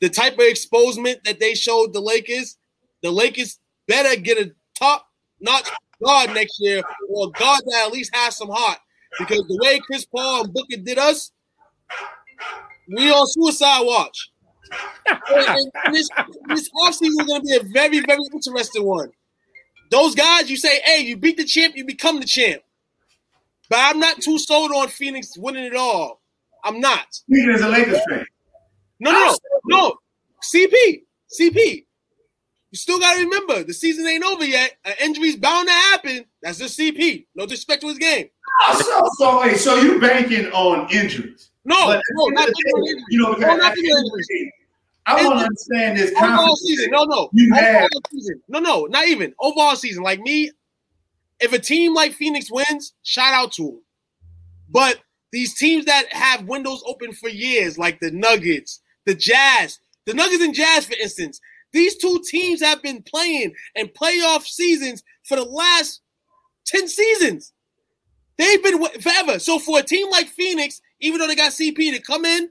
the 0.00 0.08
type 0.08 0.34
of 0.34 0.40
exposement 0.40 1.22
that 1.24 1.40
they 1.40 1.54
showed 1.54 1.92
the 1.92 2.00
Lakers, 2.00 2.56
the 3.02 3.10
Lakers 3.10 3.58
better 3.86 4.20
get 4.20 4.38
a 4.38 4.52
top 4.78 5.06
notch 5.40 5.68
guard 6.02 6.30
next 6.34 6.58
year 6.58 6.82
or 7.08 7.28
a 7.28 7.30
guard 7.38 7.60
that 7.66 7.84
at 7.86 7.92
least 7.92 8.14
has 8.14 8.36
some 8.36 8.48
heart. 8.50 8.78
Because 9.18 9.44
the 9.48 9.58
way 9.62 9.78
Chris 9.80 10.06
Paul 10.06 10.44
and 10.44 10.54
Booker 10.54 10.82
did 10.82 10.98
us, 10.98 11.32
we 12.88 13.10
on 13.10 13.26
suicide 13.26 13.82
watch. 13.82 14.29
And, 15.06 15.72
and 15.84 15.94
this, 15.94 16.08
this 16.48 16.70
offseason 16.70 17.20
is 17.20 17.26
going 17.26 17.40
to 17.42 17.46
be 17.46 17.56
a 17.56 17.62
very, 17.72 18.00
very 18.00 18.20
interesting 18.32 18.84
one. 18.84 19.10
Those 19.90 20.14
guys, 20.14 20.48
you 20.50 20.56
say, 20.56 20.80
hey, 20.84 21.02
you 21.02 21.16
beat 21.16 21.36
the 21.36 21.44
champ, 21.44 21.76
you 21.76 21.84
become 21.84 22.20
the 22.20 22.26
champ. 22.26 22.62
But 23.68 23.78
I'm 23.82 23.98
not 23.98 24.20
too 24.20 24.38
sold 24.38 24.72
on 24.72 24.88
Phoenix 24.88 25.36
winning 25.36 25.64
it 25.64 25.76
all. 25.76 26.20
I'm 26.64 26.80
not. 26.80 27.12
Speaking 27.14 27.50
as 27.50 27.62
a 27.62 27.68
Lakers 27.68 28.00
fan. 28.08 28.26
No, 29.00 29.12
no, 29.12 29.36
no, 29.64 29.94
CP, 30.42 31.02
CP. 31.40 31.86
You 32.70 32.76
still 32.76 33.00
got 33.00 33.14
to 33.14 33.20
remember 33.20 33.64
the 33.64 33.72
season 33.72 34.06
ain't 34.06 34.22
over 34.22 34.44
yet. 34.44 34.76
An 34.84 34.92
injury's 35.02 35.36
bound 35.36 35.66
to 35.68 35.72
happen. 35.72 36.24
That's 36.42 36.58
just 36.58 36.78
CP. 36.78 37.26
No 37.34 37.44
disrespect 37.46 37.80
to 37.82 37.88
his 37.88 37.98
game. 37.98 38.28
Oh, 38.62 38.80
so, 38.80 39.24
so, 39.24 39.40
wait, 39.40 39.56
so 39.56 39.76
you 39.76 40.00
banking 40.00 40.46
on 40.52 40.88
injuries? 40.92 41.50
No, 41.64 41.86
but 41.86 42.02
no, 42.12 42.26
not 42.26 42.48
injuries. 42.66 43.04
You 43.08 43.22
know, 43.22 43.32
no, 43.32 43.56
not 43.56 43.76
injuries. 43.78 44.28
I 45.06 45.24
want 45.24 45.40
to 45.40 45.44
understand 45.44 45.98
this 45.98 46.12
overall 46.16 46.56
season. 46.56 46.90
No, 46.90 47.04
no, 47.04 47.30
you 47.32 47.52
overall 47.54 47.88
season. 48.12 48.42
No, 48.48 48.58
no, 48.60 48.86
not 48.86 49.08
even 49.08 49.34
overall 49.40 49.76
season. 49.76 50.02
Like 50.02 50.20
me, 50.20 50.50
if 51.40 51.52
a 51.52 51.58
team 51.58 51.94
like 51.94 52.12
Phoenix 52.12 52.50
wins, 52.50 52.94
shout 53.02 53.32
out 53.32 53.52
to 53.52 53.62
them. 53.62 53.82
But 54.68 54.98
these 55.32 55.54
teams 55.54 55.86
that 55.86 56.12
have 56.12 56.44
windows 56.44 56.82
open 56.86 57.12
for 57.12 57.28
years, 57.28 57.78
like 57.78 58.00
the 58.00 58.10
Nuggets, 58.10 58.80
the 59.06 59.14
Jazz, 59.14 59.80
the 60.06 60.14
Nuggets 60.14 60.42
and 60.42 60.54
Jazz, 60.54 60.84
for 60.84 60.96
instance, 61.00 61.40
these 61.72 61.96
two 61.96 62.20
teams 62.28 62.60
have 62.60 62.82
been 62.82 63.02
playing 63.02 63.52
in 63.74 63.88
playoff 63.88 64.42
seasons 64.42 65.02
for 65.24 65.36
the 65.36 65.44
last 65.44 66.02
10 66.66 66.88
seasons. 66.88 67.52
They've 68.38 68.62
been 68.62 68.84
forever. 69.00 69.38
So 69.38 69.58
for 69.58 69.78
a 69.78 69.82
team 69.82 70.10
like 70.10 70.26
Phoenix, 70.26 70.80
even 71.00 71.20
though 71.20 71.26
they 71.26 71.36
got 71.36 71.52
CP 71.52 71.76
to 71.92 72.00
come 72.00 72.24
in 72.24 72.48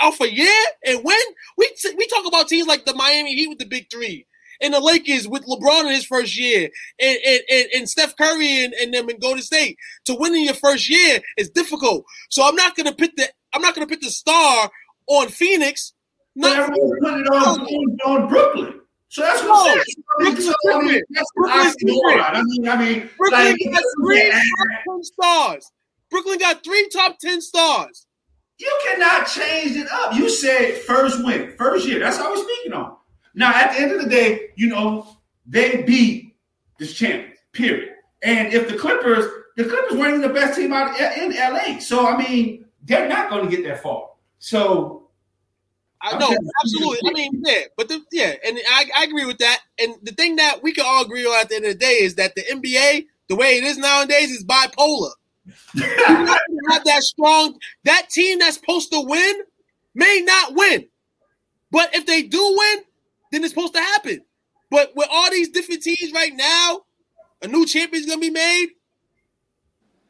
off 0.00 0.20
a 0.20 0.32
year 0.32 0.62
and 0.86 1.02
when 1.04 1.18
we, 1.56 1.70
we 1.96 2.06
talk 2.08 2.26
about 2.26 2.48
teams 2.48 2.66
like 2.66 2.84
the 2.84 2.94
Miami 2.94 3.34
Heat 3.34 3.48
with 3.48 3.58
the 3.58 3.66
big 3.66 3.90
three 3.90 4.26
and 4.60 4.74
the 4.74 4.80
Lakers 4.80 5.28
with 5.28 5.46
LeBron 5.46 5.82
in 5.82 5.92
his 5.92 6.04
first 6.04 6.38
year 6.38 6.68
and, 7.00 7.18
and, 7.26 7.66
and, 7.74 7.88
Steph 7.88 8.16
Curry 8.16 8.64
and, 8.64 8.74
and 8.74 8.92
them 8.92 9.08
and 9.08 9.20
Golden 9.20 9.42
State. 9.42 9.78
To 10.06 10.14
win 10.14 10.34
in 10.34 10.44
your 10.44 10.54
first 10.54 10.88
year 10.88 11.20
is 11.36 11.50
difficult. 11.50 12.04
So 12.30 12.46
I'm 12.46 12.56
not 12.56 12.76
gonna 12.76 12.94
put 12.94 13.16
the 13.16 13.28
I'm 13.52 13.62
not 13.62 13.74
gonna 13.74 13.86
put 13.86 14.00
the 14.00 14.10
star 14.10 14.70
on 15.06 15.28
Phoenix. 15.28 15.92
Not 16.34 16.58
everyone 16.58 16.98
put 17.00 17.20
it 17.20 17.28
on, 17.28 18.22
on, 18.22 18.28
Brooklyn. 18.28 18.80
So 19.08 19.22
that's 19.22 19.42
what 19.42 19.48
no, 19.48 20.26
I'm 20.26 20.36
saying. 20.36 20.54
I 20.70 20.82
mean, 20.82 21.02
that's 21.10 21.30
I 21.48 22.42
mean, 22.44 22.68
I 22.68 22.76
mean, 22.76 23.10
Brooklyn 23.16 23.40
like, 23.42 23.72
got 23.72 23.82
three 24.00 24.30
top 24.30 24.84
ten 24.86 25.02
stars. 25.02 25.72
Brooklyn 26.10 26.38
got 26.38 26.64
three 26.64 26.88
top 26.92 27.18
ten 27.18 27.40
stars. 27.40 28.06
You 28.58 28.78
cannot 28.86 29.26
change 29.26 29.76
it 29.76 29.88
up. 29.90 30.14
You 30.14 30.28
said 30.28 30.78
first 30.82 31.24
win, 31.24 31.54
first 31.56 31.86
year. 31.86 32.00
That's 32.00 32.16
how 32.16 32.30
we're 32.30 32.42
speaking 32.42 32.72
on. 32.72 32.96
Now, 33.34 33.54
at 33.54 33.72
the 33.72 33.80
end 33.80 33.92
of 33.92 34.02
the 34.02 34.08
day, 34.08 34.50
you 34.56 34.68
know, 34.68 35.06
they 35.46 35.82
beat 35.82 36.36
this 36.78 36.92
champions, 36.92 37.38
period. 37.52 37.90
And 38.22 38.52
if 38.52 38.68
the 38.68 38.76
Clippers, 38.76 39.24
the 39.56 39.64
Clippers 39.64 39.96
weren't 39.96 40.16
even 40.16 40.22
the 40.22 40.28
best 40.28 40.58
team 40.58 40.72
out 40.72 40.98
in 40.98 41.32
LA. 41.36 41.78
So, 41.78 42.06
I 42.06 42.16
mean, 42.16 42.64
they're 42.82 43.08
not 43.08 43.30
going 43.30 43.48
to 43.48 43.56
get 43.56 43.64
that 43.64 43.82
far. 43.82 44.08
So 44.40 45.08
I 46.00 46.16
know, 46.18 46.34
absolutely. 46.62 47.10
I 47.10 47.12
mean, 47.12 47.42
yeah, 47.44 47.62
but 47.76 47.88
the, 47.88 48.02
yeah, 48.12 48.34
and 48.44 48.58
I, 48.68 48.86
I 48.96 49.04
agree 49.04 49.24
with 49.24 49.38
that. 49.38 49.60
And 49.78 49.94
the 50.02 50.12
thing 50.12 50.36
that 50.36 50.62
we 50.62 50.72
can 50.72 50.84
all 50.86 51.04
agree 51.04 51.24
on 51.24 51.40
at 51.40 51.48
the 51.48 51.56
end 51.56 51.64
of 51.64 51.72
the 51.72 51.78
day 51.78 51.98
is 52.00 52.14
that 52.16 52.34
the 52.34 52.42
NBA, 52.42 53.06
the 53.28 53.36
way 53.36 53.58
it 53.58 53.64
is 53.64 53.78
nowadays, 53.78 54.30
is 54.30 54.44
bipolar. 54.44 55.10
have 55.76 56.84
that 56.84 57.02
strong. 57.02 57.58
That 57.84 58.08
team 58.10 58.38
that's 58.40 58.56
supposed 58.56 58.92
to 58.92 59.00
win 59.00 59.40
may 59.94 60.22
not 60.24 60.54
win, 60.54 60.86
but 61.70 61.94
if 61.94 62.06
they 62.06 62.22
do 62.22 62.56
win, 62.56 62.84
then 63.32 63.44
it's 63.44 63.54
supposed 63.54 63.74
to 63.74 63.80
happen. 63.80 64.20
But 64.70 64.92
with 64.96 65.08
all 65.10 65.30
these 65.30 65.48
different 65.50 65.82
teams 65.82 66.12
right 66.14 66.32
now, 66.34 66.82
a 67.42 67.48
new 67.48 67.66
champion's 67.66 68.06
gonna 68.06 68.20
be 68.20 68.30
made. 68.30 68.68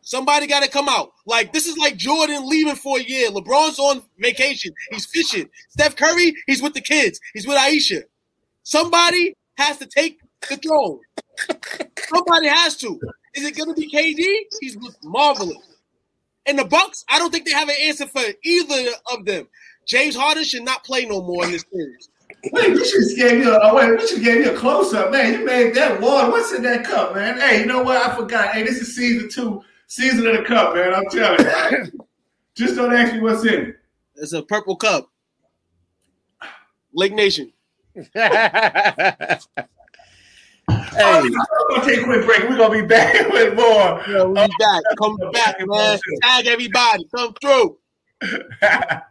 Somebody 0.03 0.47
got 0.47 0.63
to 0.63 0.71
come 0.71 0.89
out. 0.89 1.13
Like 1.27 1.53
this 1.53 1.67
is 1.67 1.77
like 1.77 1.97
Jordan 1.97 2.49
leaving 2.49 2.77
for 2.77 2.99
a 2.99 3.03
year. 3.03 3.31
LeBron's 3.31 3.79
on 3.79 4.03
vacation. 4.19 4.73
He's 4.91 5.07
fishing. 5.07 5.51
Steph 5.69 5.97
Curry, 5.97 6.35
he's 6.47 6.63
with 6.63 6.73
the 6.75 6.81
kids. 6.81 7.21
He's 7.35 7.47
with 7.47 7.59
Ayesha. 7.59 8.03
Somebody 8.63 9.35
has 9.59 9.77
to 9.79 9.87
take 9.87 10.21
the 10.49 10.57
throne. 10.57 11.01
Somebody 12.09 12.49
has 12.49 12.77
to. 12.79 12.99
Is 13.39 13.45
it 13.45 13.57
going 13.57 13.73
to 13.73 13.81
be 13.81 13.89
KD? 13.89 14.59
He's 14.61 14.75
looked 14.77 15.05
marvelous. 15.05 15.77
And 16.47 16.59
the 16.59 16.65
Bucks, 16.65 17.05
I 17.09 17.21
don't 17.21 17.31
think 17.31 17.45
they 17.45 17.53
have 17.53 17.69
an 17.69 17.77
answer 17.81 18.07
for 18.07 18.23
either 18.43 18.91
of 19.13 19.25
them. 19.25 19.47
James 19.87 20.17
Harden 20.17 20.43
should 20.43 20.65
not 20.65 20.83
play 20.83 21.05
no 21.05 21.23
more 21.23 21.45
in 21.45 21.53
this 21.53 21.65
series. 21.73 22.09
Wait, 22.53 22.75
we 22.75 22.85
should 22.85 23.17
gave 23.17 23.39
you 23.39 23.53
a 23.53 23.61
oh, 23.63 23.77
wait, 23.77 23.93
we 23.93 24.07
should 24.09 24.25
gave 24.25 24.45
you 24.45 24.53
a 24.53 24.57
close 24.57 24.93
up, 24.93 25.13
man. 25.13 25.35
You 25.39 25.47
made 25.47 25.73
that 25.75 26.01
water. 26.01 26.33
What's 26.33 26.53
in 26.53 26.63
that 26.65 26.85
cup, 26.85 27.15
man? 27.15 27.39
Hey, 27.39 27.61
you 27.61 27.67
know 27.67 27.83
what? 27.83 27.97
I 27.97 28.17
forgot. 28.17 28.55
Hey, 28.55 28.65
this 28.65 28.81
is 28.81 28.97
season 28.97 29.29
two 29.31 29.63
Season 29.87 30.27
of 30.27 30.37
the 30.37 30.43
cup, 30.43 30.75
man. 30.75 30.93
I'm 30.95 31.09
telling 31.09 31.47
you. 31.73 32.07
Just 32.55 32.75
don't 32.75 32.93
ask 32.93 33.15
me 33.15 33.21
what's 33.21 33.45
in 33.45 33.55
it. 33.55 33.77
It's 34.17 34.33
a 34.33 34.43
purple 34.43 34.75
cup. 34.77 35.09
Lake 36.93 37.15
Nation. 37.15 37.53
hey, 40.69 41.21
we're 41.23 41.31
gonna 41.31 41.87
take 41.87 42.01
a 42.01 42.05
quick 42.05 42.27
break. 42.27 42.49
We're 42.49 42.57
gonna 42.57 42.83
be 42.83 42.87
back 42.87 43.29
with 43.33 43.55
more. 43.55 44.03
Yeah, 44.09 44.25
we'll 44.25 44.35
be 44.35 44.53
back. 44.59 44.83
Come 45.01 45.17
back, 45.33 45.57
man. 45.61 45.99
Tag 46.23 46.47
everybody. 46.47 47.05
Come 47.15 47.35
through. 47.41 47.79
that 48.21 49.05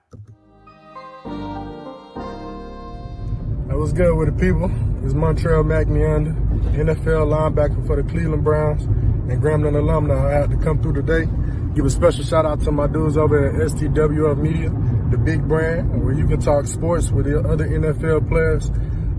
was 3.70 3.94
good 3.94 4.16
with 4.18 4.34
the 4.34 4.40
people. 4.40 4.72
It's 5.06 5.14
Montreal 5.14 5.64
McNeander, 5.64 6.36
NFL 6.74 7.28
linebacker 7.32 7.86
for 7.88 7.96
the 7.96 8.04
Cleveland 8.04 8.44
Browns 8.44 8.84
and 8.84 9.42
Grambling 9.42 9.78
alumni. 9.78 10.16
I 10.16 10.40
had 10.42 10.50
to 10.52 10.58
come 10.58 10.82
through 10.82 10.94
today. 10.94 11.30
Give 11.76 11.86
a 11.86 11.90
special 11.90 12.24
shout 12.24 12.46
out 12.46 12.62
to 12.64 12.72
my 12.72 12.88
dudes 12.88 13.18
over 13.18 13.48
at 13.48 13.72
STWF 13.72 14.38
Media, 14.38 14.70
the 15.12 15.18
big 15.18 15.48
brand, 15.48 16.04
where 16.04 16.14
you 16.14 16.26
can 16.28 16.40
talk 16.42 16.66
sports 16.66 17.12
with 17.12 17.26
the 17.26 17.40
other 17.40 17.68
NFL 17.68 18.28
players, 18.28 18.72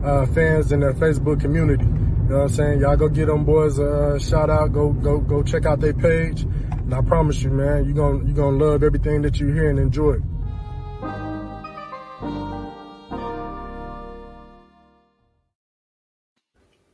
uh, 0.05 0.27
fans, 0.35 0.73
in 0.73 0.81
their 0.81 0.93
Facebook 0.95 1.41
community. 1.41 1.87
You 2.29 2.35
know 2.35 2.41
what 2.41 2.51
I'm 2.51 2.57
saying? 2.57 2.81
Y'all 2.81 2.95
go 2.95 3.09
get 3.09 3.25
them 3.25 3.47
boys 3.47 3.79
a 3.79 3.91
uh, 3.91 4.19
shout 4.19 4.51
out. 4.51 4.75
Go 4.75 4.93
go 4.93 5.19
go 5.19 5.43
check 5.43 5.65
out 5.65 5.81
their 5.81 5.95
page. 5.95 6.43
And 6.43 6.95
I 6.95 7.01
promise 7.01 7.41
you, 7.41 7.49
man, 7.49 7.87
you're 7.87 7.95
gonna 7.95 8.23
you're 8.23 8.37
gonna 8.37 8.63
love 8.63 8.83
everything 8.83 9.23
that 9.23 9.41
you 9.41 9.47
hear 9.47 9.71
and 9.71 9.79
enjoy. 9.79 10.17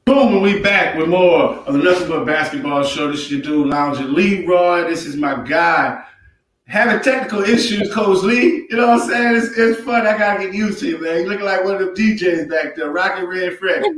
Boom, 0.05 0.35
and 0.35 0.43
we 0.43 0.61
back 0.61 0.97
with 0.97 1.09
more 1.09 1.57
of 1.67 1.75
the 1.75 1.81
Nothing 1.81 2.11
But 2.11 2.27
Basketball 2.27 2.85
Show. 2.85 3.11
This 3.11 3.23
is 3.23 3.33
your 3.33 3.41
dude, 3.41 3.75
Uncle 3.75 4.05
Leroy. 4.05 4.89
This 4.89 5.05
is 5.05 5.17
my 5.17 5.43
guy. 5.43 6.05
Having 6.67 7.01
technical 7.03 7.43
issues, 7.43 7.93
Coach 7.93 8.23
Lee. 8.23 8.67
You 8.71 8.77
know 8.77 8.89
what 8.89 9.03
I'm 9.03 9.09
saying? 9.09 9.37
It's, 9.37 9.59
it's 9.59 9.83
fun. 9.83 10.07
I 10.07 10.17
gotta 10.17 10.45
get 10.45 10.55
used 10.55 10.81
to 10.81 10.89
you, 10.89 10.99
man. 11.03 11.21
You 11.23 11.29
looking 11.29 11.45
like 11.45 11.63
one 11.63 11.75
of 11.75 11.81
them 11.81 11.95
DJs 11.95 12.49
back 12.49 12.75
there, 12.75 12.91
rocking 12.91 13.27
Red 13.27 13.59
Fred. 13.59 13.83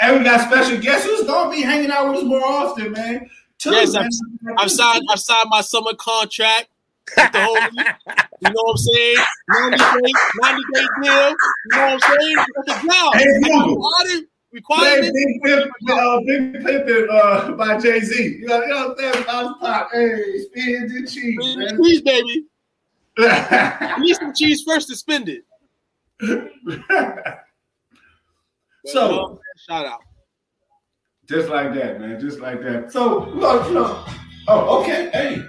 and 0.00 0.18
we 0.18 0.24
got 0.24 0.48
special 0.50 0.78
guests 0.78 1.06
who's 1.06 1.26
gonna 1.26 1.50
be 1.50 1.60
hanging 1.60 1.90
out 1.90 2.08
with 2.08 2.18
us 2.18 2.24
more 2.24 2.44
often, 2.44 2.92
man. 2.92 3.28
Two, 3.58 3.72
yes, 3.72 3.92
man. 3.92 4.08
I've, 4.48 4.64
I've 4.64 4.70
signed. 4.70 5.02
I've 5.10 5.20
signed 5.20 5.48
my 5.48 5.60
summer 5.60 5.92
contract 5.98 6.68
the 7.14 7.28
whole 7.34 7.56
You 8.40 8.50
know 8.50 8.62
what 8.62 8.70
I'm 8.70 8.76
saying? 8.76 9.16
90 9.48 9.76
day, 9.78 10.12
90 10.42 10.62
day 10.74 10.86
deal. 11.02 11.28
You 11.28 11.36
know 11.72 11.86
what 11.86 11.92
I'm 11.92 12.00
saying? 12.00 12.36
A 12.58 12.70
job. 12.86 13.14
Hey, 13.14 14.26
requirement. 14.56 15.14
Big 15.14 15.42
Pimp, 15.42 15.72
uh, 15.90 16.20
Big 16.20 16.54
Pimpin' 16.54 17.08
uh, 17.10 17.52
by 17.52 17.78
Jay 17.78 18.00
Z. 18.00 18.38
You 18.40 18.46
know, 18.46 18.62
you 18.62 18.68
know 18.68 18.88
what 18.88 19.04
I'm 19.04 19.12
saying? 19.12 19.24
I 19.28 19.42
was 19.44 19.54
pop. 19.60 19.90
Hey, 19.92 20.38
spin 20.40 20.88
the 20.88 21.06
cheese, 21.06 21.56
man. 21.56 21.82
cheese, 21.82 22.02
baby. 22.02 22.44
Need 24.00 24.16
some 24.16 24.34
cheese 24.34 24.62
first 24.66 24.88
to 24.88 24.96
spend 24.96 25.28
it. 25.28 25.44
So- 28.88 29.24
um, 29.24 29.38
shout 29.68 29.84
out. 29.84 30.00
Just 31.28 31.48
like 31.48 31.74
that, 31.74 32.00
man. 32.00 32.20
Just 32.20 32.38
like 32.38 32.62
that. 32.62 32.92
So, 32.92 33.24
look, 33.34 33.66
you 33.66 33.74
know. 33.74 34.04
Oh, 34.46 34.80
okay. 34.80 35.10
Hey, 35.12 35.42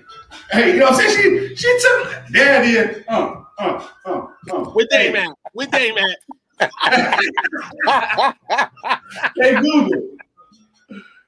hey, 0.52 0.74
you 0.74 0.80
know 0.80 0.86
what 0.86 0.94
I'm 0.96 1.12
saying? 1.12 1.50
She 1.50 1.56
she 1.56 1.80
took 1.82 2.14
it 2.32 2.66
is. 2.66 3.04
Uh, 3.08 3.44
uh, 3.60 3.88
uh, 4.08 4.28
uh. 4.52 4.72
With 4.74 4.88
hey, 4.90 5.14
at. 5.16 5.30
With 5.54 5.72
at. 5.72 6.18
Hey, 9.36 9.62
Google. 9.62 10.04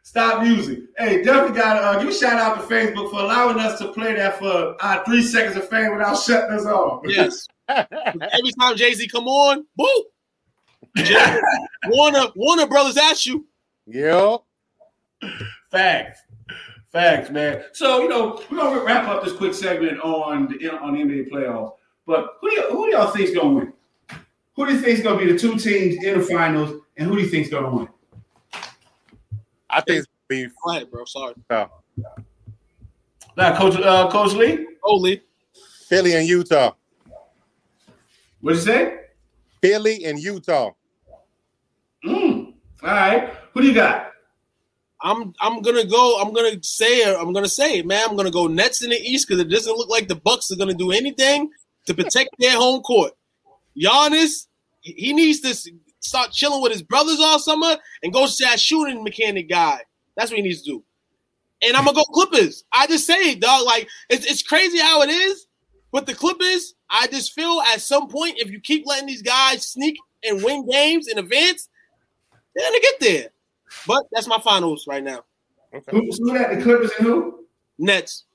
Stop 0.04 0.42
music. 0.44 0.80
Hey, 0.98 1.22
definitely 1.22 1.58
got 1.60 1.74
to 1.76 1.80
uh, 1.82 2.00
give 2.00 2.10
a 2.10 2.14
shout 2.14 2.34
out 2.40 2.56
to 2.56 2.62
Facebook 2.76 3.12
for 3.12 3.20
allowing 3.20 3.60
us 3.60 3.78
to 3.80 3.90
play 3.94 4.16
that 4.16 4.40
for 4.40 4.76
our 4.84 5.06
three 5.06 5.22
seconds 5.22 5.56
of 5.56 5.70
fame 5.70 5.92
without 5.96 6.16
shutting 6.18 6.52
us 6.58 6.66
off. 6.66 7.02
Yes. 7.06 7.48
Every 7.68 8.52
time 8.60 8.76
Jay 8.76 8.94
Z 8.96 9.08
come 9.10 9.28
on, 9.28 9.66
boo. 9.78 10.04
Jay- 10.98 11.40
Warner 11.90 12.24
Warner 12.36 12.66
Brothers 12.66 12.98
at 12.98 13.24
you. 13.28 13.46
Yep. 13.86 14.42
Facts. 15.70 16.22
Facts, 16.92 17.30
man. 17.30 17.64
So, 17.74 18.02
you 18.02 18.10
know, 18.10 18.42
we're 18.50 18.58
gonna 18.58 18.84
wrap 18.84 19.08
up 19.08 19.24
this 19.24 19.34
quick 19.34 19.54
segment 19.54 20.00
on 20.00 20.48
the 20.48 20.70
on 20.72 20.94
the 20.96 21.02
NBA 21.04 21.30
playoffs. 21.30 21.74
But 22.08 22.38
who 22.42 22.50
do, 22.50 22.56
y- 22.58 22.68
who 22.72 22.86
do 22.88 22.92
y'all 22.98 23.12
think's 23.12 23.32
gonna 23.36 23.50
win? 23.54 23.74
Who 24.60 24.66
do 24.66 24.74
you 24.74 24.80
think 24.82 24.98
is 24.98 25.04
gonna 25.06 25.18
be 25.18 25.32
the 25.32 25.40
two 25.40 25.58
teams 25.58 26.04
in 26.04 26.20
the 26.20 26.26
finals, 26.26 26.82
and 26.98 27.08
who 27.08 27.16
do 27.16 27.22
you 27.22 27.30
think 27.30 27.46
is 27.46 27.50
gonna 27.50 27.74
win? 27.74 27.88
I 29.70 29.80
think 29.80 30.00
it's 30.00 30.08
gonna 30.08 30.28
be 30.28 30.48
Go 30.66 30.72
ahead, 30.72 30.92
bro. 30.92 31.06
Sorry. 31.06 31.34
Now, 33.38 33.58
Coach 33.58 33.78
uh, 33.78 34.12
Coach 34.12 34.34
Lee, 34.34 34.68
Holy. 34.84 35.22
Philly 35.88 36.14
and 36.16 36.28
Utah. 36.28 36.74
what'd 38.42 38.60
you 38.60 38.66
say? 38.66 39.00
Philly 39.62 40.04
and 40.04 40.20
Utah. 40.20 40.72
Mm. 42.04 42.54
All 42.84 42.90
right. 42.90 43.34
Who 43.54 43.62
do 43.62 43.68
you 43.68 43.74
got? 43.74 44.12
I'm 45.02 45.34
I'm 45.40 45.62
gonna 45.62 45.86
go. 45.86 46.20
I'm 46.22 46.34
gonna 46.34 46.62
say. 46.62 47.16
I'm 47.16 47.32
gonna 47.32 47.48
say 47.48 47.82
man. 47.82 48.10
I'm 48.10 48.18
gonna 48.18 48.30
go 48.30 48.48
Nets 48.48 48.84
in 48.84 48.90
the 48.90 48.98
East 48.98 49.26
because 49.26 49.40
it 49.40 49.48
doesn't 49.48 49.78
look 49.78 49.88
like 49.88 50.10
the 50.10 50.16
Bucks 50.16 50.52
are 50.52 50.58
gonna 50.58 50.74
do 50.74 50.92
anything 50.92 51.50
to 51.86 51.94
protect 51.94 52.32
their 52.40 52.58
home 52.58 52.82
court. 52.82 53.14
Giannis, 53.82 54.49
he 54.82 55.14
needs 55.14 55.42
to 55.42 55.72
start 56.00 56.32
chilling 56.32 56.62
with 56.62 56.72
his 56.72 56.82
brothers 56.82 57.20
all 57.20 57.40
summer 57.40 57.78
and 58.04 58.14
go 58.14 58.26
to 58.26 58.34
that 58.46 58.60
shooting 58.60 59.04
mechanic 59.04 59.50
guy. 59.50 59.82
That's 60.16 60.32
what 60.32 60.38
he 60.38 60.44
needs 60.44 60.62
to 60.64 60.72
do. 60.72 60.84
And 61.62 61.76
I'm 61.76 61.86
gonna 61.86 61.96
go 61.96 62.04
Clippers. 62.04 62.64
I 62.72 62.88
just 62.88 63.06
say 63.06 63.32
it, 63.32 63.42
dog. 63.42 63.66
Like 63.66 63.88
it's 64.10 64.26
it's 64.26 64.44
crazy 64.44 64.80
how 64.80 65.02
it 65.02 65.10
is, 65.10 65.48
but 65.92 66.06
the 66.06 66.16
Clippers. 66.16 66.76
I 66.90 67.06
just 67.08 67.34
feel 67.34 67.62
at 67.72 67.82
some 67.82 68.08
point 68.08 68.40
if 68.40 68.50
you 68.50 68.60
keep 68.60 68.84
letting 68.88 69.08
these 69.08 69.22
guys 69.22 69.68
sneak 69.68 69.96
and 70.24 70.44
win 70.44 70.68
games 70.68 71.08
in 71.08 71.20
advance, 71.20 71.70
they're 72.56 72.68
gonna 72.68 72.80
get 72.80 73.00
there. 73.00 73.28
But 73.86 74.06
that's 74.12 74.28
my 74.28 74.40
finals 74.40 74.86
right 74.88 75.04
now. 75.04 75.24
Okay. 75.74 75.92
Who, 75.92 76.10
who 76.18 76.34
that? 76.34 76.56
The 76.56 76.64
Clippers 76.64 76.92
and 76.98 77.08
who? 77.08 77.46
Nets. 77.78 78.26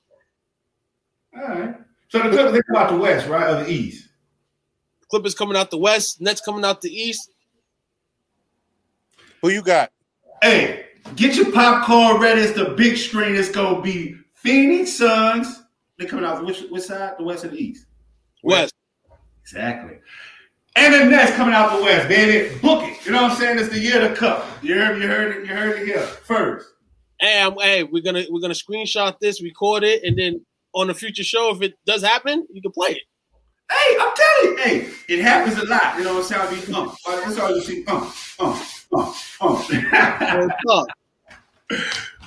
All 1.35 1.41
right. 1.41 1.75
So 2.07 2.19
the 2.19 2.29
Clippers 2.29 2.53
they 2.53 2.61
come 2.61 2.81
out 2.81 2.91
the 2.91 2.97
West, 2.97 3.27
right, 3.27 3.49
or 3.49 3.63
the 3.63 3.69
East? 3.69 4.07
Clippers 5.09 5.35
coming 5.35 5.55
out 5.55 5.71
the 5.71 5.77
West. 5.77 6.21
Nets 6.21 6.41
coming 6.41 6.65
out 6.65 6.81
the 6.81 6.89
East. 6.89 7.31
Who 9.41 9.49
you 9.49 9.61
got? 9.61 9.91
Hey, 10.41 10.85
get 11.15 11.35
your 11.35 11.51
popcorn 11.51 12.19
ready. 12.19 12.41
It's 12.41 12.57
the 12.57 12.69
big 12.69 12.97
screen. 12.97 13.35
It's 13.35 13.49
gonna 13.49 13.81
be 13.81 14.15
Phoenix 14.33 14.93
Suns. 14.93 15.63
They 15.97 16.05
coming 16.05 16.25
out 16.25 16.43
which 16.45 16.63
which 16.69 16.83
side? 16.83 17.13
The 17.17 17.23
West 17.23 17.45
or 17.45 17.49
the 17.49 17.57
East? 17.57 17.85
West. 18.43 18.73
Exactly. 19.41 19.99
And 20.75 20.93
the 20.93 21.05
Nets 21.05 21.35
coming 21.35 21.53
out 21.53 21.77
the 21.77 21.83
West, 21.83 22.09
baby. 22.09 22.57
Book 22.59 22.83
it. 22.83 23.05
You 23.05 23.11
know 23.11 23.23
what 23.23 23.31
I'm 23.31 23.37
saying? 23.37 23.59
It's 23.59 23.69
the 23.69 23.79
year 23.79 24.01
of 24.01 24.09
the 24.09 24.15
cup. 24.15 24.45
You 24.61 24.75
heard, 24.75 25.01
you 25.01 25.07
heard 25.07 25.37
it. 25.37 25.47
You 25.47 25.53
heard 25.53 25.79
it 25.79 25.85
here 25.85 26.01
first. 26.01 26.67
Hey, 27.19 27.41
I'm, 27.41 27.53
hey, 27.59 27.83
we're 27.83 28.03
gonna 28.03 28.25
we're 28.29 28.41
gonna 28.41 28.53
screenshot 28.53 29.19
this, 29.19 29.41
record 29.41 29.83
it, 29.83 30.03
and 30.03 30.17
then 30.17 30.45
on 30.73 30.89
a 30.89 30.93
future 30.93 31.23
show, 31.23 31.55
if 31.55 31.61
it 31.61 31.75
does 31.85 32.03
happen, 32.03 32.45
you 32.51 32.61
can 32.61 32.71
play 32.71 32.89
it. 32.89 33.03
Hey, 33.71 33.97
I'm 33.99 34.13
telling 34.15 34.51
you, 34.51 34.57
hey, 34.57 34.89
it 35.07 35.21
happens 35.21 35.57
a 35.57 35.65
lot. 35.65 35.97
You 35.97 36.03
know 36.03 36.15
what 36.15 36.31
I'm 36.31 36.49
saying? 36.49 36.65
Be, 36.65 36.73
um, 36.73 36.95
that's 37.05 37.39
all 37.39 37.55
you 37.55 37.61
see. 37.61 37.85
Um, 37.85 38.11
um, 38.39 38.61
um, 38.91 39.13
um. 40.79 40.87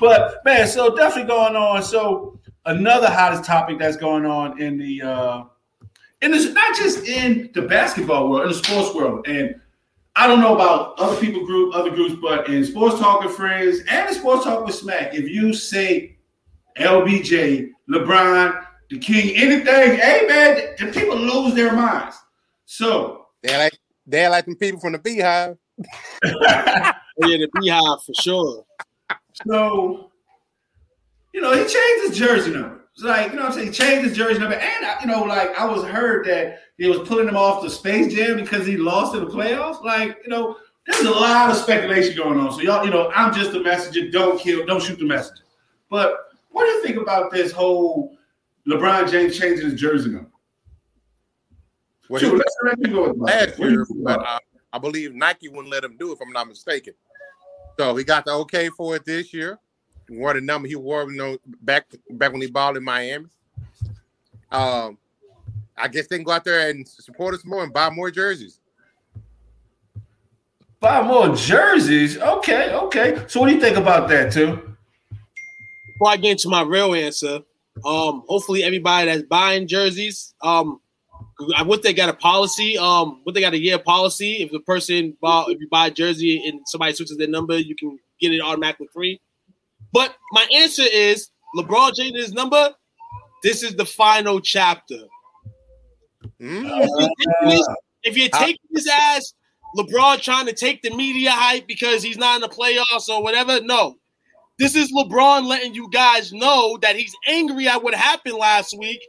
But 0.01 0.45
man, 0.45 0.67
so 0.67 0.95
definitely 0.95 1.29
going 1.29 1.57
on. 1.57 1.83
So 1.83 2.39
another 2.67 3.09
hottest 3.09 3.45
topic 3.45 3.79
that's 3.79 3.97
going 3.97 4.27
on 4.27 4.61
in 4.61 4.79
the 4.79 5.03
uh 5.03 5.45
in 6.21 6.31
this 6.31 6.53
not 6.53 6.77
just 6.77 7.07
in 7.07 7.51
the 7.55 7.63
basketball 7.63 8.31
world, 8.31 8.43
in 8.43 8.49
the 8.49 8.55
sports 8.55 8.95
world. 8.95 9.27
And 9.27 9.55
I 10.17 10.27
don't 10.27 10.41
know 10.41 10.55
about 10.55 10.99
other 10.99 11.19
people 11.21 11.47
group, 11.47 11.75
other 11.75 11.91
groups, 11.91 12.17
but 12.21 12.49
in 12.49 12.65
sports 12.65 12.99
talk 12.99 13.23
with 13.23 13.35
friends 13.35 13.81
and 13.89 14.09
in 14.09 14.15
sports 14.15 14.45
talk 14.45 14.67
with 14.67 14.75
Smack, 14.75 15.15
if 15.15 15.29
you 15.29 15.53
say 15.53 16.17
LBJ, 16.77 17.71
LeBron, 17.89 18.67
the 18.91 18.99
King, 18.99 19.37
anything, 19.37 19.99
hey 19.99 20.25
man, 20.27 20.75
the 20.79 20.93
people 20.93 21.17
lose 21.17 21.55
their 21.55 21.73
minds. 21.73 22.17
So 22.67 23.27
They 23.43 23.57
like 23.57 23.79
they 24.07 24.27
like 24.29 24.45
them 24.47 24.57
people 24.57 24.81
from 24.81 24.93
the 24.93 24.99
Beehive. 24.99 25.57
Yeah, 27.21 27.37
the 27.39 27.49
Beehive 27.61 28.03
for 28.07 28.15
sure. 28.15 28.65
So, 29.45 30.13
you 31.35 31.41
know, 31.41 31.51
he 31.53 31.59
changed 31.67 32.09
his 32.09 32.17
jersey 32.17 32.53
number. 32.53 32.81
It's 32.95 33.03
like, 33.03 33.31
you 33.31 33.37
know 33.37 33.43
what 33.43 33.53
I'm 33.53 33.55
saying? 33.55 33.67
He 33.69 33.73
changed 33.73 34.09
his 34.09 34.17
jersey 34.17 34.39
number. 34.39 34.55
And, 34.55 34.87
I- 34.87 35.01
you 35.01 35.09
know, 35.09 35.25
like, 35.25 35.51
I 35.59 35.65
was 35.67 35.83
heard 35.85 36.27
that 36.27 36.61
he 36.77 36.89
was 36.89 37.07
pulling 37.09 37.27
him 37.29 37.37
off 37.37 37.63
the 37.65 37.71
Space 37.71 38.15
Jam 38.15 38.37
because 38.37 38.67
he 38.69 38.77
lost 38.77 39.17
in 39.17 39.25
the 39.25 39.31
playoffs. 39.31 39.83
Like, 39.83 40.19
you 40.23 40.31
know, 40.31 40.57
there's 40.87 41.05
a 41.07 41.11
lot 41.11 41.51
of 41.51 41.57
speculation 41.57 42.17
going 42.17 42.39
on. 42.39 42.53
So, 42.53 42.61
y'all, 42.61 42.85
you 42.85 42.91
know, 42.93 43.11
I'm 43.11 43.35
just 43.35 43.53
a 43.55 43.61
messenger. 43.61 44.11
Don't 44.13 44.39
kill, 44.41 44.65
don't 44.65 44.83
shoot 44.83 44.99
the 45.01 45.05
messenger. 45.05 45.43
But 45.91 46.19
what 46.51 46.67
do 46.67 46.71
you 46.71 46.83
think 46.85 46.99
about 46.99 47.33
this 47.33 47.51
whole 47.51 48.17
LeBron 48.69 49.11
James 49.11 49.39
changing 49.39 49.71
his 49.71 49.81
jersey 49.81 50.11
number? 50.11 50.31
What 52.09 52.21
Sure, 52.21 52.37
let's 52.37 52.57
let 52.65 52.79
you 52.79 52.95
go 52.95 53.09
with 53.09 53.19
last 53.19 53.33
that. 53.33 53.59
What 53.59 53.67
do 53.67 53.73
you 53.73 53.77
year, 53.79 53.87
but 54.05 54.21
about 54.21 54.27
uh, 54.27 54.39
I 54.73 54.79
believe 54.79 55.15
Nike 55.15 55.49
wouldn't 55.49 55.71
let 55.71 55.85
him 55.85 55.97
do 55.99 56.11
it, 56.11 56.15
if 56.15 56.21
I'm 56.21 56.33
not 56.33 56.49
mistaken. 56.49 56.95
So 57.79 57.97
he 57.97 58.05
got 58.05 58.25
the 58.25 58.33
okay 58.33 58.69
for 58.71 58.97
it 58.97 59.05
this 59.05 59.33
year. 59.33 59.59
He 60.09 60.17
wore 60.17 60.35
the 60.35 60.41
number 60.41 60.69
he 60.69 60.77
wore, 60.77 61.11
you 61.11 61.17
know, 61.17 61.39
back 61.63 61.87
back 62.11 62.33
when 62.33 62.41
he 62.41 62.49
balled 62.51 62.77
in 62.77 62.85
Miami. 62.85 63.27
Um, 64.51 64.99
I 65.77 65.89
guess 65.89 66.07
they 66.07 66.17
can 66.17 66.25
go 66.25 66.33
out 66.33 66.45
there 66.45 66.71
and 66.71 66.87
support 66.87 67.35
us 67.35 67.45
more 67.45 67.63
and 67.63 67.73
buy 67.73 67.91
more 67.91 68.11
jerseys. 68.11 68.61
Buy 70.81 71.03
more 71.03 71.35
jerseys. 71.35 72.19
Okay, 72.19 72.73
okay. 72.73 73.25
So, 73.29 73.41
what 73.41 73.49
do 73.49 73.55
you 73.55 73.61
think 73.61 73.77
about 73.77 74.09
that, 74.09 74.33
too? 74.33 74.77
Before 75.93 76.11
I 76.11 76.17
get 76.17 76.33
into 76.33 76.49
my 76.49 76.63
real 76.63 76.95
answer, 76.95 77.41
um, 77.85 78.23
hopefully 78.27 78.63
everybody 78.63 79.07
that's 79.07 79.23
buying 79.23 79.67
jerseys, 79.67 80.35
um, 80.43 80.81
I 81.57 81.63
what 81.63 81.83
they 81.83 81.93
got 81.93 82.09
a 82.09 82.15
policy, 82.15 82.77
um, 82.79 83.21
what 83.25 83.35
they 83.35 83.41
got 83.41 83.55
a 83.55 83.59
year 83.59 83.79
policy. 83.79 84.43
If 84.43 84.51
the 84.51 84.61
person 84.61 85.17
buy, 85.21 85.45
if 85.49 85.61
you 85.61 85.69
buy 85.71 85.89
a 85.89 85.91
jersey 85.91 86.43
and 86.47 86.61
somebody 86.67 86.93
switches 86.95 87.17
their 87.17 87.29
number, 87.29 87.57
you 87.59 87.75
can 87.77 87.99
get 88.21 88.33
it 88.33 88.41
automatically 88.41 88.89
free. 88.93 89.21
But 89.93 90.15
my 90.33 90.47
answer 90.55 90.83
is 90.83 91.31
LeBron 91.57 91.97
changing 91.97 92.17
his 92.17 92.33
number. 92.33 92.75
This 93.43 93.63
is 93.63 93.77
the 93.77 93.87
final 93.87 94.41
chapter. 94.41 94.99
Mm. 96.41 96.65
If 96.65 96.89
you're 96.89 97.09
taking 97.19 97.49
this- 97.49 97.69
if 98.05 98.17
you're 98.17 98.29
taking 98.29 98.69
this 98.71 98.89
as 98.93 99.35
LeBron 99.77 100.21
trying 100.21 100.47
to 100.47 100.53
take 100.53 100.83
the 100.83 100.91
media 100.91 101.31
hype 101.31 101.67
because 101.67 102.03
he's 102.03 102.17
not 102.17 102.37
in 102.37 102.41
the 102.41 102.49
playoffs 102.49 103.09
or 103.09 103.23
whatever, 103.23 103.61
no. 103.61 103.97
This 104.59 104.75
is 104.75 104.93
LeBron 104.93 105.47
letting 105.47 105.75
you 105.75 105.89
guys 105.91 106.33
know 106.33 106.79
that 106.83 106.97
he's 106.97 107.15
angry 107.29 107.69
at 107.69 107.83
what 107.83 107.95
happened 107.95 108.35
last 108.35 108.77
week. 108.77 109.01